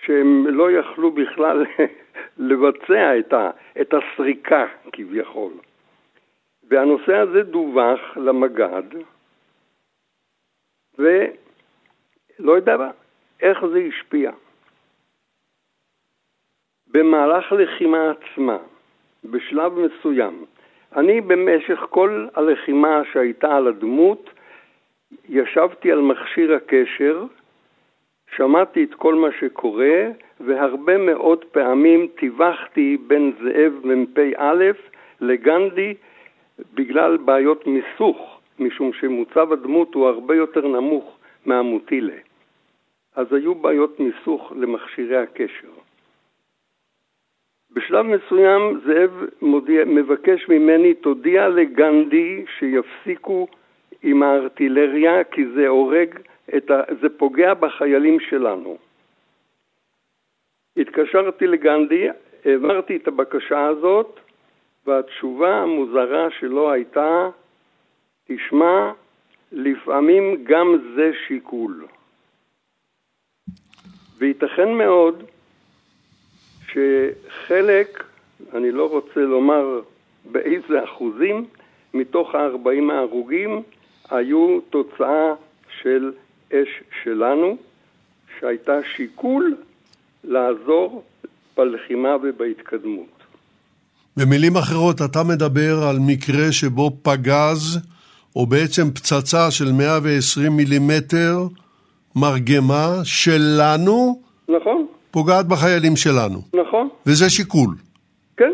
[0.05, 1.65] שהם לא יכלו בכלל
[2.49, 3.49] לבצע את, ה,
[3.81, 5.53] את הסריקה כביכול.
[6.69, 8.83] והנושא הזה דווח למג"ד,
[10.97, 12.75] ולא יודע
[13.41, 14.31] איך זה השפיע.
[16.87, 18.57] במהלך לחימה עצמה,
[19.23, 20.45] בשלב מסוים,
[20.95, 24.29] אני במשך כל הלחימה שהייתה על הדמות,
[25.29, 27.23] ישבתי על מכשיר הקשר,
[28.35, 30.07] שמעתי את כל מה שקורה,
[30.39, 34.63] והרבה מאוד פעמים טיווחתי בין זאב מ"פ א'
[35.21, 35.93] לגנדי
[36.73, 42.17] בגלל בעיות מיסוך, משום שמוצב הדמות הוא הרבה יותר נמוך מהמוטילה.
[43.15, 45.69] אז היו בעיות מיסוך למכשירי הקשר.
[47.71, 53.47] בשלב מסוים זאב מודיע, מבקש ממני, תודיע לגנדי שיפסיקו
[54.03, 56.19] עם הארטילריה כי זה הורג,
[56.53, 56.73] ה...
[57.01, 58.77] זה פוגע בחיילים שלנו.
[60.77, 62.07] התקשרתי לגנדי,
[62.45, 64.19] העברתי את הבקשה הזאת,
[64.87, 67.29] והתשובה המוזרה שלו הייתה,
[68.27, 68.91] תשמע,
[69.51, 71.85] לפעמים גם זה שיקול.
[74.17, 75.23] וייתכן מאוד
[76.71, 78.03] שחלק,
[78.53, 79.81] אני לא רוצה לומר
[80.31, 81.45] באיזה אחוזים,
[81.93, 83.61] מתוך ה-40 ההרוגים
[84.09, 85.33] היו תוצאה
[85.81, 86.11] של
[86.53, 86.67] אש
[87.03, 87.57] שלנו,
[88.39, 89.55] שהייתה שיקול
[90.23, 91.03] לעזור
[91.57, 93.19] בלחימה ובהתקדמות.
[94.17, 97.79] במילים אחרות, אתה מדבר על מקרה שבו פגז,
[98.35, 101.37] או בעצם פצצה של 120 מילימטר,
[102.15, 104.87] מרגמה שלנו, נכון.
[105.11, 106.39] פוגעת בחיילים שלנו.
[106.53, 106.89] נכון.
[107.05, 107.69] וזה שיקול.
[108.37, 108.53] כן.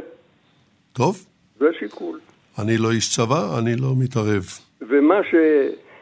[0.94, 1.16] טוב.
[1.60, 2.20] זה שיקול.
[2.60, 4.44] אני לא איש צבא, אני לא מתערב.
[4.82, 5.36] ומה ש...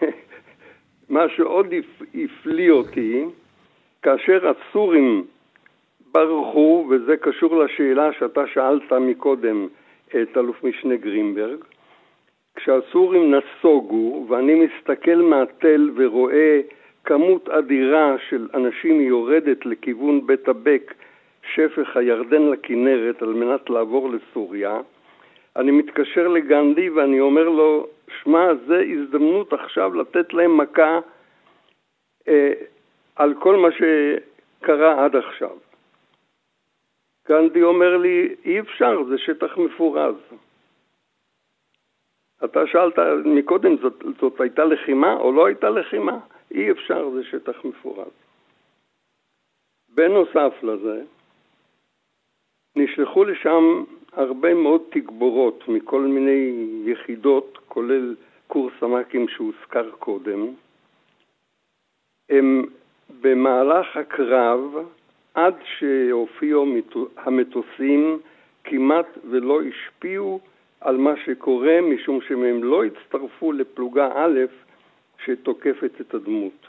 [1.15, 1.67] מה שעוד
[2.15, 3.23] הפליא אותי,
[4.01, 5.25] כאשר הסורים
[6.11, 9.67] ברחו, וזה קשור לשאלה שאתה שאלת מקודם
[10.09, 11.57] את אלוף משנה גרינברג,
[12.55, 16.59] כשהסורים נסוגו, ואני מסתכל מהתל ורואה
[17.03, 20.93] כמות אדירה של אנשים יורדת לכיוון בית הבק,
[21.53, 24.81] שפך הירדן לכנרת, על מנת לעבור לסוריה,
[25.55, 27.87] אני מתקשר לגנדי ואני אומר לו,
[28.21, 30.99] שמע, זה הזדמנות עכשיו לתת להם מכה
[32.27, 32.53] אה,
[33.15, 35.57] על כל מה שקרה עד עכשיו.
[37.29, 40.15] גנדי אומר לי, אי אפשר, זה שטח מפורז.
[42.45, 46.17] אתה שאלת מקודם, זאת, זאת הייתה לחימה או לא הייתה לחימה?
[46.53, 48.11] אי אפשר, זה שטח מפורז.
[49.89, 51.01] בנוסף לזה,
[52.75, 58.15] נשלחו לשם הרבה מאוד תגבורות מכל מיני יחידות, כולל
[58.47, 60.47] קורס המ"כים שהוזכר קודם.
[62.29, 62.65] הם
[63.21, 64.59] במהלך הקרב,
[65.33, 66.65] עד שהופיעו
[67.17, 68.19] המטוסים,
[68.63, 70.39] כמעט ולא השפיעו
[70.81, 74.39] על מה שקורה, משום שהם לא הצטרפו לפלוגה א'
[75.25, 76.67] שתוקפת את הדמות.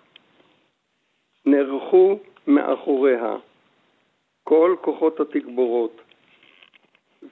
[1.46, 3.36] נערכו מאחוריה
[4.44, 6.00] כל כוחות התגבורות,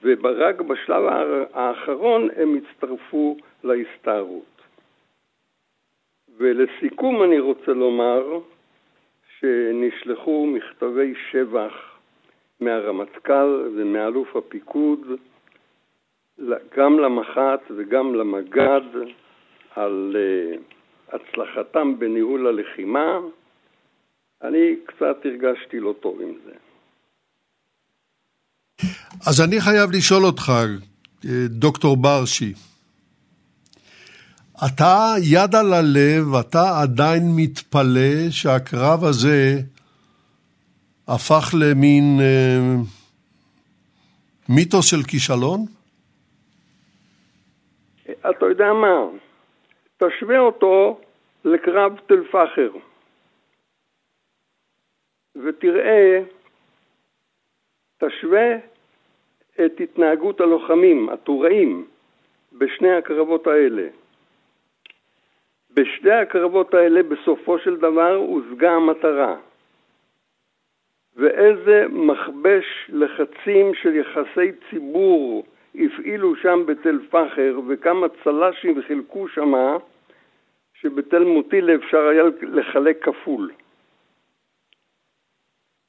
[0.02, 1.02] ורק בשלב
[1.52, 4.62] האחרון הם הצטרפו להסתערות.
[6.37, 8.38] ולסיכום אני רוצה לומר
[9.38, 11.98] שנשלחו מכתבי שבח
[12.61, 15.00] מהרמטכ"ל ומאלוף הפיקוד
[16.76, 18.80] גם למח"ט וגם למג"ד
[19.76, 20.81] על uh,
[21.12, 23.18] הצלחתם בניהול הלחימה,
[24.42, 26.53] אני קצת הרגשתי לא טוב עם זה.
[29.27, 30.53] אז אני חייב לשאול אותך,
[31.46, 32.53] דוקטור ברשי,
[34.66, 39.60] אתה, יד על הלב, אתה עדיין מתפלא שהקרב הזה
[41.08, 42.77] הפך למין אה,
[44.48, 45.65] מיתוס של כישלון?
[48.10, 49.21] אתה יודע מה?
[50.09, 51.00] תשווה אותו
[51.44, 52.71] לקרב תל פחר,
[55.37, 56.23] ותראה,
[57.98, 58.57] תשווה
[59.65, 61.87] את התנהגות הלוחמים, הטוראים,
[62.53, 63.88] בשני הקרבות האלה.
[65.71, 69.37] בשתי הקרבות האלה בסופו של דבר הושגה המטרה.
[71.17, 75.44] ואיזה מכבש לחצים של יחסי ציבור
[75.75, 79.77] הפעילו שם בתל פחר, וכמה צל"שים חילקו שמה,
[80.83, 83.50] שבתל מוטילה אפשר היה לחלק כפול.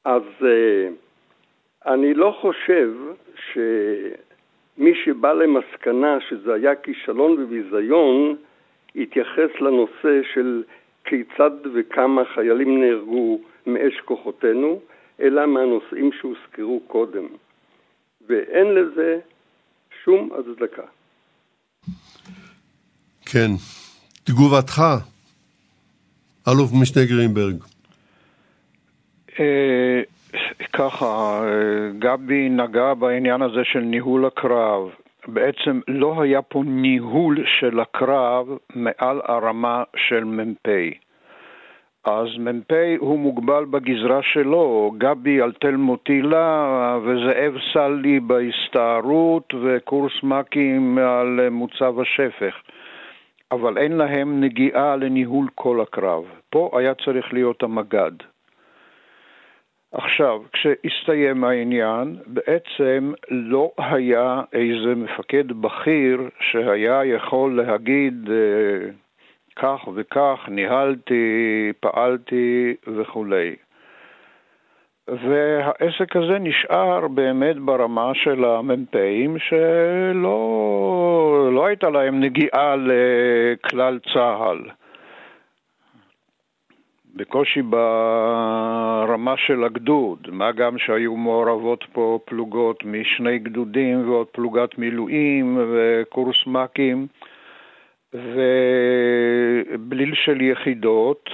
[0.05, 0.23] אז
[1.85, 2.89] אני לא חושב
[3.35, 8.35] שמי שבא למסקנה שזה היה כישלון וביזיון,
[8.95, 10.63] התייחס לנושא של
[11.03, 14.79] כיצד וכמה חיילים נהרגו מאש כוחותינו,
[15.19, 17.27] אלא מהנושאים שהוזכרו קודם.
[18.27, 19.19] ואין לזה
[20.03, 20.85] שום הצדקה.
[23.31, 23.49] כן.
[24.23, 24.81] תגובתך,
[26.47, 27.55] אלוף משנה גרינברג.
[29.39, 30.01] אה,
[30.73, 34.89] ככה, אה, גבי נגע בעניין הזה של ניהול הקרב.
[35.27, 40.67] בעצם לא היה פה ניהול של הקרב מעל הרמה של מ"פ.
[42.05, 50.97] אז מ"פ הוא מוגבל בגזרה שלו, גבי על תל מוטילה וזאב סלי בהסתערות וקורס מ"כים
[50.97, 52.55] על מוצב השפך.
[53.53, 56.23] אבל אין להם נגיעה לניהול כל הקרב.
[56.49, 58.11] פה היה צריך להיות המג"ד.
[59.91, 68.89] עכשיו, כשהסתיים העניין, בעצם לא היה איזה מפקד בכיר שהיה יכול להגיד אה,
[69.55, 73.55] כך וכך, ניהלתי, פעלתי וכולי.
[75.07, 80.39] והעסק הזה נשאר באמת ברמה של המ"פים שלא
[81.53, 84.69] לא הייתה להם נגיעה לכלל צה"ל.
[87.15, 95.57] בקושי ברמה של הגדוד, מה גם שהיו מעורבות פה פלוגות משני גדודים ועוד פלוגת מילואים
[95.73, 97.07] וקורס מ"כים
[98.13, 101.29] ובליל של יחידות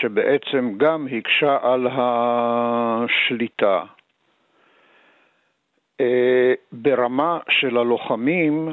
[0.00, 3.82] שבעצם גם הקשה על השליטה.
[6.00, 8.68] אה, ברמה של הלוחמים,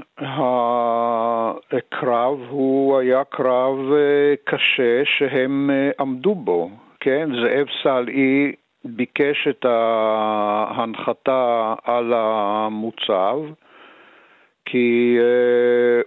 [1.72, 7.30] הקרב הוא היה קרב אה, קשה שהם אה, עמדו בו, כן?
[7.42, 8.52] זאב סלעי
[8.86, 13.40] ביקש את ההנחתה על המוצב,
[14.72, 15.22] כי uh,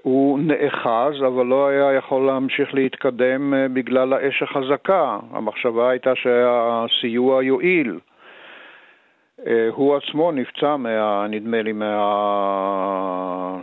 [0.03, 5.19] הוא נאחז, אבל לא היה יכול להמשיך להתקדם uh, בגלל האש החזקה.
[5.33, 7.99] המחשבה הייתה שהסיוע יועיל.
[9.47, 11.73] אה, הוא עצמו נפצע, מה, נדמה לי,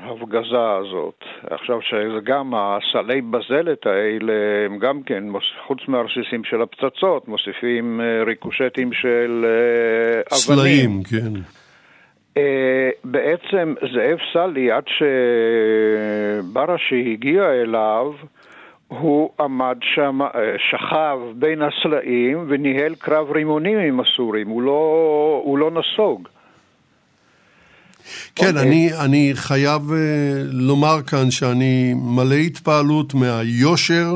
[0.09, 1.23] מההפגזה הזאת.
[1.49, 4.33] עכשיו שזה גם הסלי בזלת האלה,
[4.65, 5.23] הם גם כן,
[5.67, 10.57] חוץ מהרסיסים של הפצצות, מוסיפים אה, ריקושטים של אה, אבנים.
[10.57, 11.33] סלעים, כן.
[13.03, 14.84] בעצם זאב סלי, עד
[16.39, 18.13] שבראשי הגיע אליו,
[18.89, 20.30] הוא עמד שם, אה,
[20.69, 26.27] שכב בין הסלעים וניהל קרב רימונים עם הסורים, הוא לא, הוא לא נסוג.
[28.36, 28.49] כן, okay.
[28.49, 28.61] אוקיי.
[28.61, 29.93] אני, אני חייב uh,
[30.51, 34.15] לומר כאן שאני מלא התפעלות מהיושר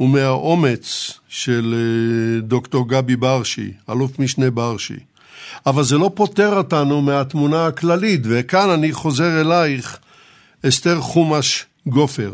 [0.00, 5.09] ומהאומץ של uh, דוקטור גבי ברשי, אלוף משנה ברשי.
[5.66, 9.98] אבל זה לא פוטר אותנו מהתמונה הכללית, וכאן אני חוזר אלייך,
[10.68, 12.30] אסתר חומש גופר.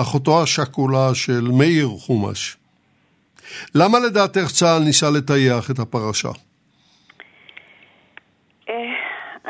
[0.00, 2.56] אחותו השכולה של מאיר חומש.
[3.74, 6.28] למה לדעתך צה"ל ניסה לטייח את הפרשה?
[8.68, 8.74] אה,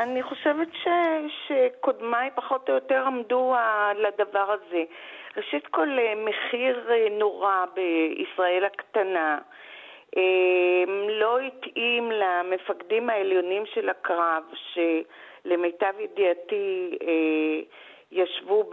[0.03, 0.87] אני חושבת ש,
[1.47, 3.55] שקודמיי פחות או יותר עמדו
[4.03, 4.83] לדבר הזה.
[5.37, 9.37] ראשית כל, אה, מחיר אה, נורא בישראל הקטנה.
[11.09, 14.43] לא התאים למפקדים העליונים של הקרב,
[14.73, 16.97] שלמיטב ידיעתי
[18.13, 18.63] ישבו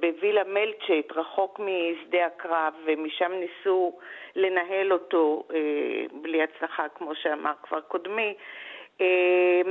[0.00, 3.98] בווילה מלצ'ט, רחוק משדה הקרב, ומשם ניסו
[4.36, 5.58] לנהל אותו אה,
[6.22, 8.34] בלי הצלחה, כמו שאמר כבר קודמי.
[9.00, 9.62] אה,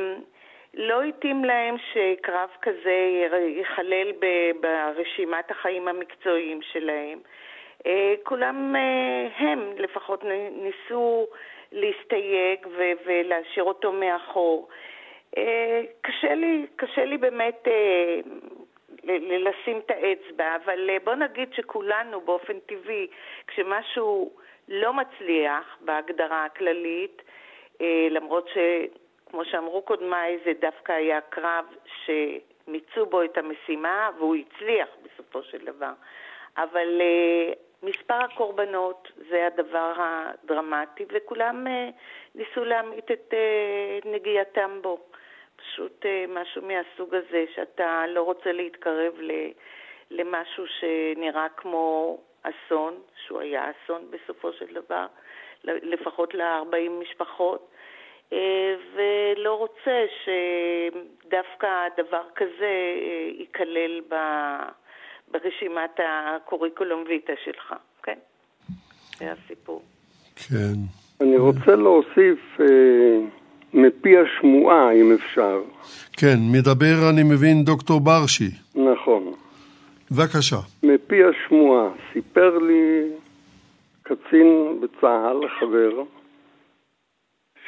[0.74, 4.12] לא התאים להם שקרב כזה ייכלל
[4.62, 7.20] ברשימת החיים המקצועיים שלהם.
[7.86, 8.76] אה, כולם
[9.38, 11.28] הם לפחות ניסו
[11.72, 12.68] להסתייג
[13.06, 14.70] ולהשאיר אותו מאחור.
[16.02, 17.68] קשה לי, קשה לי באמת
[19.04, 23.08] לשים את האצבע, אבל אה, בוא נגיד שכולנו באופן טבעי,
[23.48, 24.32] כשמשהו
[24.68, 27.22] לא מצליח בהגדרה הכללית,
[27.82, 31.66] אה, למרות שכמו שאמרו קודמיי, זה דווקא היה קרב
[32.06, 35.92] שמיצו בו את המשימה והוא הצליח בסופו של דבר.
[36.58, 37.54] אבל אה,
[37.84, 41.68] מספר הקורבנות זה הדבר הדרמטי, וכולם
[42.36, 43.34] ניסו להמעיט את
[44.06, 45.00] נגיעתם בו.
[45.56, 49.14] פשוט אה, משהו מהסוג הזה, שאתה לא רוצה להתקרב
[50.12, 55.06] למשהו שנראה כמו אסון, שהוא היה אסון בסופו של דבר,
[55.64, 57.70] לפחות ל-40 משפחות,
[58.34, 64.02] אה, ולא רוצה שדווקא דבר כזה אה, ייכלל
[65.34, 67.74] ברשימת הקוריקולום ויטה שלך,
[68.04, 68.18] כן?
[69.20, 69.82] זה הסיפור.
[70.36, 70.74] כן.
[71.22, 72.66] אני רוצה להוסיף אה,
[73.74, 75.62] מפי השמועה, אם אפשר.
[76.18, 78.50] כן, מדבר, אני מבין, דוקטור ברשי.
[78.76, 79.34] נכון.
[80.12, 80.60] בבקשה.
[80.84, 83.10] מפי השמועה, סיפר לי
[84.04, 86.04] קצין בצה"ל, חבר,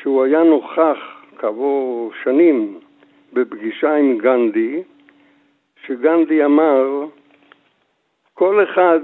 [0.01, 0.97] שהוא היה נוכח
[1.37, 2.79] כעבור שנים
[3.33, 4.83] בפגישה עם גנדי,
[5.85, 7.05] שגנדי אמר,
[8.35, 8.99] כל אחד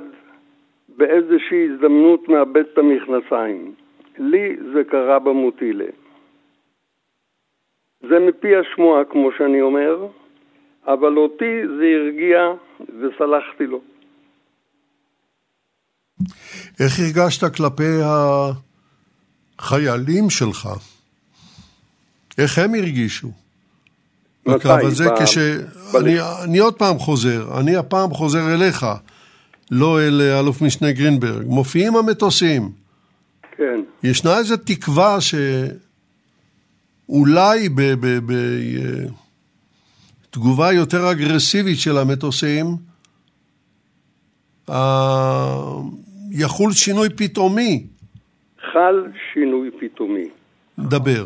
[0.98, 3.76] באיזושהי הזדמנות מאבד את המכנסיים.
[4.18, 5.86] לי זה קרה במוטילה.
[8.02, 10.08] זה מפי השמועה, כמו שאני אומר,
[10.88, 12.40] אבל אותי זה הרגיע
[12.80, 13.82] וסלחתי לו.
[16.80, 17.94] איך הרגשת כלפי
[19.60, 20.68] החיילים שלך?
[22.38, 23.28] איך הם הרגישו?
[24.46, 25.24] בקרב הזה, ב...
[25.24, 25.38] כש...
[26.02, 26.16] אני,
[26.46, 28.86] אני עוד פעם חוזר, אני הפעם חוזר אליך,
[29.72, 31.45] לא אל אלוף משנה גרינברג.
[31.47, 32.69] מופיעים המטוסים.
[33.57, 33.82] כן.
[34.03, 35.17] ישנה איזו תקווה
[37.09, 37.69] שאולי
[40.30, 42.65] בתגובה יותר אגרסיבית של המטוסים,
[46.32, 47.84] יחול שינוי פתאומי.
[48.74, 50.30] חל שינוי פתאומי.
[50.80, 51.26] דבר.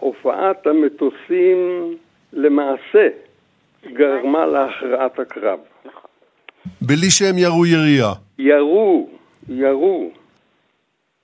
[0.00, 1.58] הופעת המטוסים
[2.32, 3.08] למעשה
[3.92, 5.58] גרמה להכרעת הקרב.
[6.80, 8.12] בלי שהם ירו ירייה.
[8.38, 9.08] ירו,
[9.48, 10.10] ירו.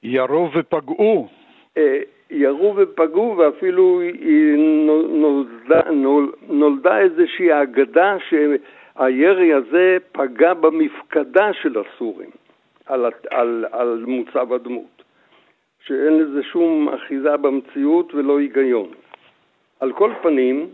[0.03, 1.29] ירו ופגעו.
[1.77, 4.01] אה, ירו ופגעו ואפילו
[5.09, 5.81] נולדה,
[6.49, 12.31] נולדה איזושהי אגדה שהירי הזה פגע במפקדה של הסורים
[12.87, 15.03] על, על, על מוצב הדמות.
[15.87, 18.89] שאין לזה שום אחיזה במציאות ולא היגיון.
[19.81, 20.67] על כל פנים,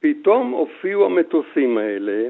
[0.00, 2.28] פתאום הופיעו המטוסים האלה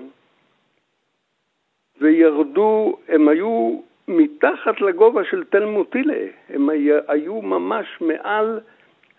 [2.01, 6.69] וירדו, הם היו מתחת לגובה של תל מוטילה, הם
[7.09, 8.61] היו ממש מעל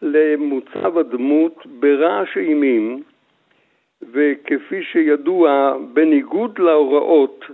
[0.01, 3.03] למוצב הדמות ברעש אימים,
[4.11, 7.45] וכפי שידוע, בניגוד להוראות,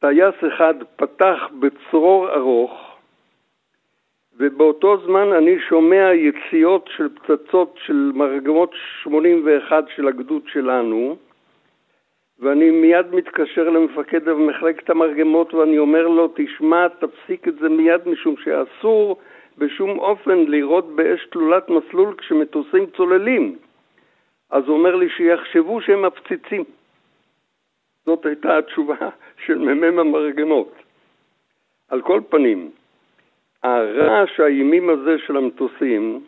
[0.00, 2.96] טייס אחד פתח בצרור ארוך,
[4.36, 11.16] ובאותו זמן אני שומע יציאות של פצצות של מרגמות 81 של הגדוד שלנו,
[12.40, 18.34] ואני מיד מתקשר למפקד מחלקת המרגמות ואני אומר לו, תשמע, תפסיק את זה מיד משום
[18.36, 19.16] שאסור
[19.58, 23.56] בשום אופן לירות באש תלולת מסלול כשמטוסים צוללים.
[24.50, 26.64] אז הוא אומר לי שיחשבו שהם מפציצים.
[28.06, 29.08] זאת הייתה התשובה
[29.46, 30.72] של מ"מ המרגמות.
[31.88, 32.70] על כל פנים,
[33.62, 36.20] הרעש האימים הזה של המטוסים,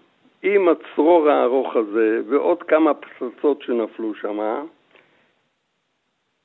[0.42, 4.38] עם הצרור הארוך הזה ועוד כמה פצצות שנפלו שם,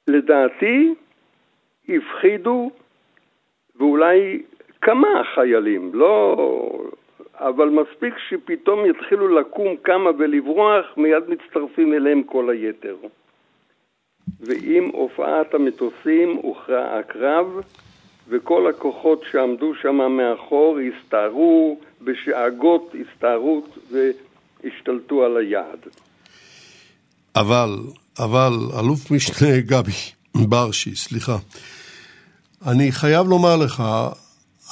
[0.08, 0.93] לדעתי
[1.89, 2.72] הפחידו
[3.76, 4.41] ואולי
[4.82, 6.36] כמה חיילים, לא...
[7.39, 12.95] אבל מספיק שפתאום יתחילו לקום כמה ולברוח, מיד מצטרפים אליהם כל היתר.
[14.39, 17.62] ועם הופעת המטוסים הוכרע הקרב,
[18.30, 25.80] וכל הכוחות שעמדו שם מאחור הסתערו בשאגות הסתערות והשתלטו על היעד.
[27.36, 27.70] אבל,
[28.20, 29.91] אבל, אלוף משנה גבי
[30.36, 31.38] ברשי, סליחה,
[32.65, 33.84] אני חייב לומר לך,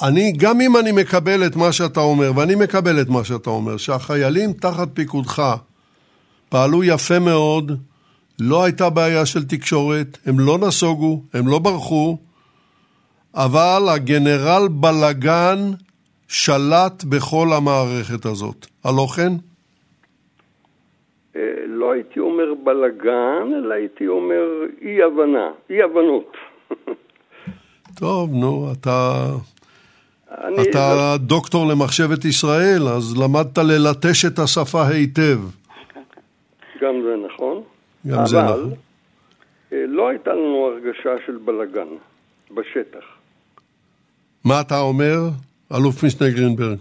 [0.02, 3.76] אני, גם אם אני מקבל את מה שאתה אומר, ואני מקבל את מה שאתה אומר,
[3.76, 5.56] שהחיילים תחת פיקודך
[6.48, 7.72] פעלו יפה מאוד,
[8.38, 12.18] לא הייתה בעיה של תקשורת, הם לא נסוגו, הם לא ברחו,
[13.34, 15.70] אבל הגנרל בלגן
[16.28, 18.66] שלט בכל המערכת הזאת.
[18.84, 19.32] הלא כן?
[21.36, 24.42] אה, לא הייתי אומר בלגן, אלא הייתי אומר
[24.82, 26.32] אי הבנה, אי הבנות.
[28.00, 29.24] טוב, נו, אתה...
[30.30, 30.70] אני...
[30.70, 35.38] אתה דוקטור למחשבת ישראל, אז למדת ללטש את השפה היטב.
[36.82, 37.62] גם זה נכון.
[38.06, 38.72] גם אבל זה נכון.
[39.72, 41.88] אה, לא הייתה לנו הרגשה של בלגן
[42.54, 43.04] בשטח.
[44.44, 45.16] מה אתה אומר,
[45.72, 46.78] אלוף משנה גרינברג?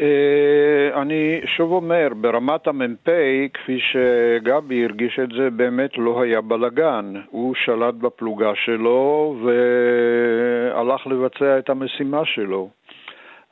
[0.00, 3.08] אה, אני שוב אומר, ברמת המ"פ,
[3.54, 7.12] כפי שגבי הרגיש את זה, באמת לא היה בלגן.
[7.30, 12.70] הוא שלט בפלוגה שלו והלך לבצע את המשימה שלו.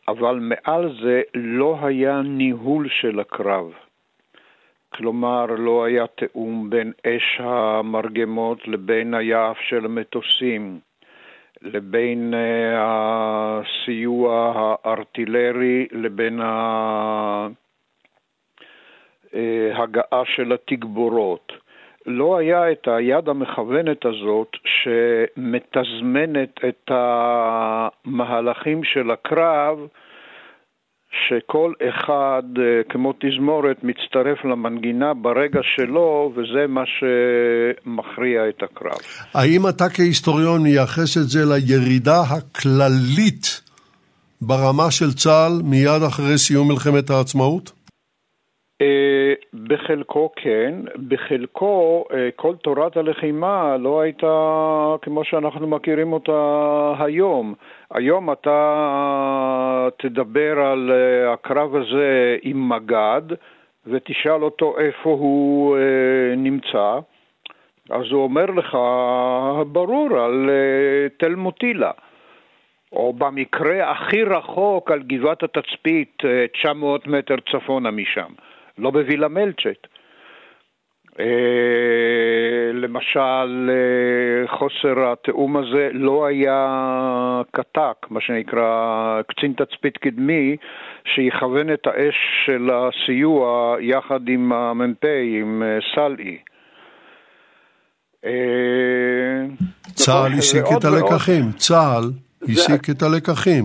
[0.08, 3.72] אבל מעל זה לא היה ניהול של הקרב.
[4.94, 10.78] כלומר, לא היה תיאום בין אש המרגמות לבין היעף של המטוסים,
[11.62, 16.40] לבין אה, הסיוע הארטילרי לבין
[19.74, 21.52] ההגעה אה, של התגבורות.
[22.06, 29.78] לא היה את היד המכוונת הזאת שמתזמנת את המהלכים של הקרב,
[31.10, 39.00] שכל אחד, אה, כמו תזמורת, מצטרף למנגינה ברגע שלו, וזה מה שמכריע את הקרב.
[39.34, 43.60] האם אתה כהיסטוריון מייחס את זה לירידה הכללית
[44.42, 47.72] ברמה של צה"ל מיד אחרי סיום מלחמת העצמאות?
[48.82, 49.34] אה,
[49.68, 50.74] בחלקו כן,
[51.08, 54.26] בחלקו אה, כל תורת הלחימה לא הייתה
[55.02, 57.54] כמו שאנחנו מכירים אותה היום.
[57.94, 63.22] היום אתה תדבר על אה, הקרב הזה עם מג"ד
[63.86, 65.76] ותשאל אותו איפה הוא
[66.36, 66.98] נמצא,
[67.90, 68.78] אז הוא אומר לך,
[69.72, 70.50] ברור, על
[71.16, 71.90] תל מוטילה.
[72.92, 76.22] או במקרה הכי רחוק על גבעת התצפית,
[76.52, 78.32] 900 מטר צפונה משם.
[78.78, 79.86] לא בווילה מלצ'ט.
[81.20, 90.56] אה, למשל, אה, חוסר התיאום הזה לא היה קטק, מה שנקרא קצין תצפית קדמי,
[91.14, 92.16] שיכוון את האש
[92.46, 95.04] של הסיוע יחד עם המ"פ,
[95.40, 96.38] עם אה, סלעי.
[99.94, 102.04] צה"ל הסיק את הלקחים, צה"ל
[102.42, 103.64] הסיק את הלקחים.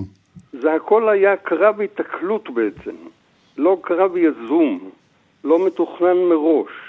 [0.51, 2.95] זה הכל היה קרב התקלות בעצם,
[3.58, 4.89] לא קרב יזום.
[5.45, 6.84] לא מתוכנן מראש?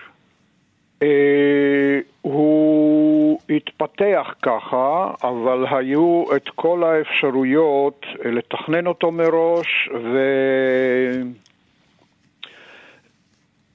[1.03, 10.19] אה, הוא התפתח ככה, אבל היו את כל האפשרויות לתכנן אותו מראש, ו...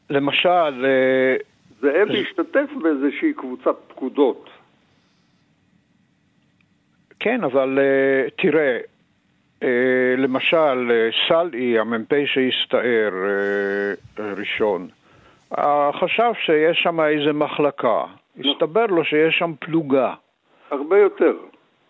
[0.10, 0.86] למשל...
[0.86, 1.36] אה,
[1.82, 4.50] זאב השתתף באיזושהי קבוצת פקודות.
[7.20, 8.78] כן, אבל אה, תראה,
[9.64, 14.88] אה, למשל, אה, סלעי, המ"פ שהסתער אה, ראשון,
[15.94, 18.04] חשב שיש שם איזה מחלקה.
[18.40, 20.14] הסתבר לו שיש שם פלוגה.
[20.72, 21.34] הרבה יותר.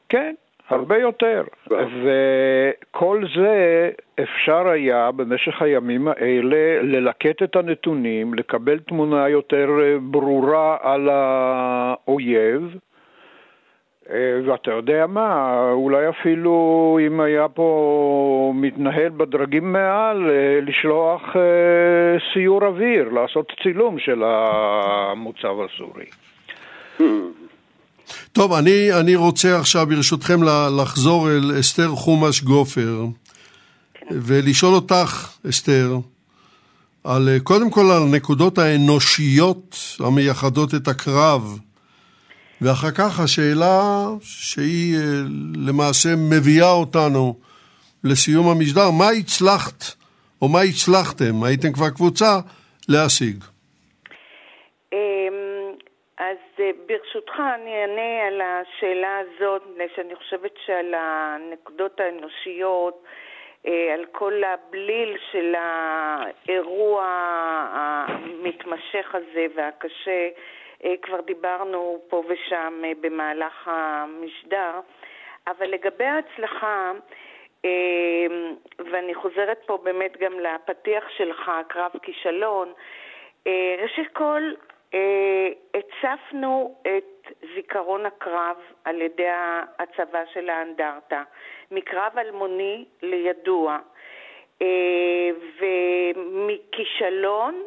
[0.10, 0.34] כן,
[0.70, 1.44] הרבה יותר.
[1.68, 3.90] וכל זה
[4.24, 9.70] אפשר היה במשך הימים האלה ללקט את הנתונים, לקבל תמונה יותר
[10.02, 12.78] ברורה על האויב.
[14.14, 22.20] אה, ואתה יודע מה, אולי אפילו אם היה פה מתנהל בדרגים מעל, אה, לשלוח אה,
[22.34, 26.06] סיור אוויר, לעשות צילום של המוצב הסורי.
[28.32, 30.44] טוב, אני, אני רוצה עכשיו ברשותכם
[30.82, 33.06] לחזור אל אסתר חומש גופר
[34.12, 35.98] ולשאול אותך, אסתר,
[37.04, 41.60] על, קודם כל על הנקודות האנושיות המייחדות את הקרב
[42.62, 43.82] ואחר כך השאלה
[44.22, 45.02] שהיא אה,
[45.68, 47.34] למעשה מביאה אותנו
[48.04, 49.82] לסיום המשדר, מה הצלחת
[50.42, 52.34] או מה הצלחתם, הייתם כבר קבוצה,
[52.90, 53.38] להשיג?
[54.94, 54.98] אמ,
[56.18, 63.04] אז אה, ברשותך אני אענה על השאלה הזאת, מפני שאני חושבת שעל הנקודות האנושיות,
[63.68, 67.06] אה, על כל הבליל של האירוע
[67.74, 70.30] המתמשך הזה והקשה,
[71.02, 74.80] כבר דיברנו פה ושם אה, במהלך המשדר,
[75.48, 76.92] אבל לגבי ההצלחה,
[77.66, 78.28] אה,
[78.92, 82.74] ואני חוזרת פה באמת גם לפתיח שלך, קרב כישלון,
[83.82, 84.42] ראשית כל,
[85.74, 89.28] הצפנו את זיכרון הקרב על ידי
[89.80, 91.24] הצבא של האנדרטה,
[91.72, 93.78] מקרב אלמוני לידוע.
[95.60, 97.64] ומכישלון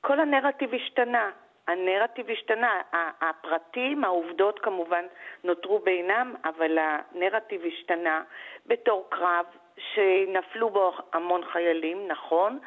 [0.00, 1.30] כל הנרטיב השתנה.
[1.66, 2.80] הנרטיב השתנה.
[3.20, 5.04] הפרטים, העובדות כמובן
[5.44, 8.22] נותרו בעינם, אבל הנרטיב השתנה
[8.66, 9.46] בתור קרב
[9.78, 12.58] שנפלו בו המון חיילים, נכון,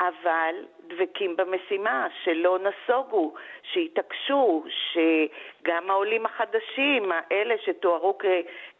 [0.00, 0.54] אבל
[0.86, 8.18] דבקים במשימה, שלא נסוגו, שהתעקשו, שגם העולים החדשים, האלה שתוארו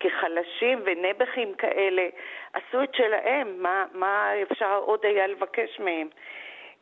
[0.00, 2.08] כחלשים ונבחים כאלה,
[2.52, 6.08] עשו את שלהם, מה, מה אפשר עוד היה לבקש מהם?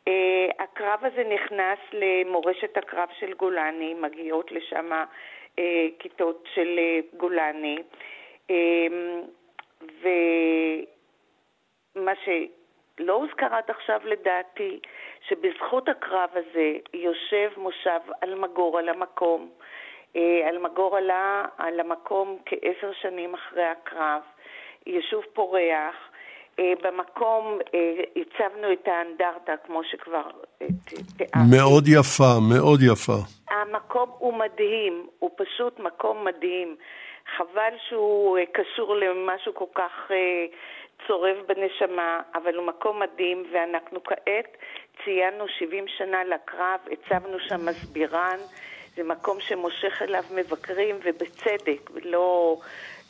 [0.08, 0.12] Uh,
[0.58, 5.60] הקרב הזה נכנס למורשת הקרב של גולני, מגיעות לשם uh,
[5.98, 7.78] כיתות של uh, גולני,
[8.48, 8.52] uh,
[11.94, 14.80] ומה שלא הוזכר עד עכשיו לדעתי,
[15.28, 19.50] שבזכות הקרב הזה יושב מושב אלמגור על המקום.
[20.14, 24.22] Uh, אלמגור עלה על המקום כעשר שנים אחרי הקרב,
[24.86, 26.10] יישוב פורח,
[26.58, 30.30] במקום אה, הצבנו את האנדרטה, כמו שכבר
[30.62, 30.66] אה,
[31.16, 31.56] תיארתי.
[31.56, 33.18] מאוד יפה, מאוד יפה.
[33.50, 36.76] המקום הוא מדהים, הוא פשוט מקום מדהים.
[37.36, 40.10] חבל שהוא קשור למשהו כל כך
[41.06, 44.56] צורב בנשמה, אבל הוא מקום מדהים, ואנחנו כעת
[45.04, 48.38] ציינו 70 שנה לקרב, הצבנו שם מסבירן,
[48.96, 52.56] זה מקום שמושך אליו מבקרים, ובצדק, לא,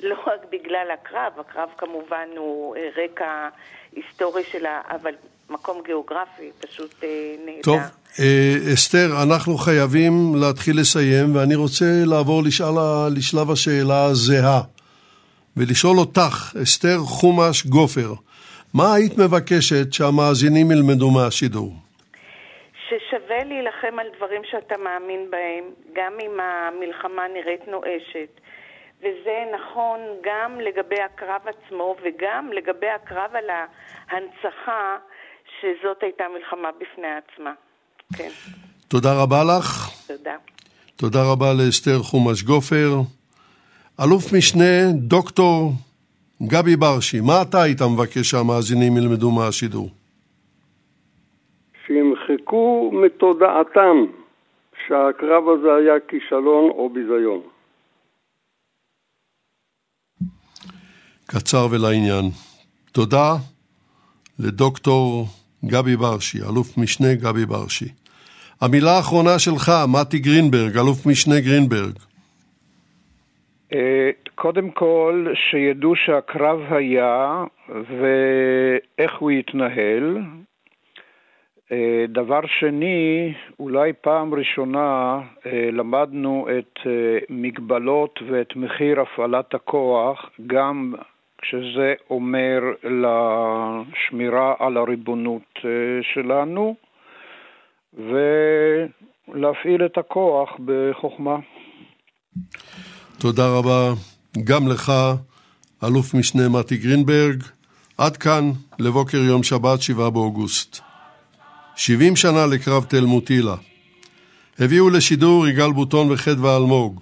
[0.03, 3.49] לא רק בגלל הקרב, הקרב כמובן הוא אה, רקע
[3.97, 5.15] היסטורי שלה, אבל
[5.51, 7.63] מקום גיאוגרפי פשוט אה, נהדר.
[7.63, 7.81] טוב,
[8.21, 12.75] אה, אסתר, אנחנו חייבים להתחיל לסיים, ואני רוצה לעבור לשאל,
[13.17, 14.61] לשלב השאלה הזהה,
[15.57, 18.13] ולשאול אותך, אסתר חומש גופר,
[18.75, 21.73] מה היית מבקשת שהמאזינים ילמדו מהשידור?
[22.89, 28.41] ששווה להילחם על דברים שאתה מאמין בהם, גם אם המלחמה נראית נואשת.
[29.03, 34.97] וזה נכון גם לגבי הקרב עצמו וגם לגבי הקרב על ההנצחה,
[35.61, 37.53] שזאת הייתה מלחמה בפני עצמה.
[38.17, 38.29] כן.
[38.89, 39.91] תודה רבה לך.
[40.09, 40.37] תודה.
[40.97, 42.91] תודה רבה לאסתר חומש גופר.
[44.01, 45.73] אלוף משנה דוקטור
[46.43, 49.89] גבי ברשי, מה אתה היית מבקש שהמאזינים ילמדו מהשידור?
[51.87, 53.97] שימחקו מתודעתם
[54.87, 57.41] שהקרב הזה היה כישלון או ביזיון.
[61.35, 62.25] קצר ולעניין.
[62.93, 63.31] תודה
[64.39, 65.27] לדוקטור
[65.65, 67.89] גבי ברשי, אלוף משנה גבי ברשי.
[68.61, 71.95] המילה האחרונה שלך, מתי גרינברג, אלוף משנה גרינברג.
[73.75, 80.19] אה, קודם כל, שידעו שהקרב היה ואיך הוא יתנהל.
[81.73, 86.79] אה, דבר שני, אולי פעם ראשונה אה, למדנו את
[87.31, 90.95] מגבלות ואת מחיר הפעלת הכוח גם
[91.43, 95.59] כשזה אומר לשמירה על הריבונות
[96.15, 96.75] שלנו
[97.95, 101.37] ולהפעיל את הכוח בחוכמה.
[103.19, 103.93] תודה רבה
[104.45, 104.93] גם לך,
[105.85, 107.43] אלוף משנה מתי גרינברג.
[107.99, 110.81] עד כאן לבוקר יום שבת, 7 באוגוסט.
[111.77, 113.55] 70 שנה לקרב תל מוטילה.
[114.59, 117.01] הביאו לשידור יגאל בוטון וחדווה אלמוג.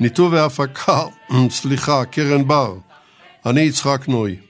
[0.00, 1.00] ניתוב והפקה,
[1.58, 2.89] סליחה, קרן בר.
[3.46, 4.49] אני יצחק נוי.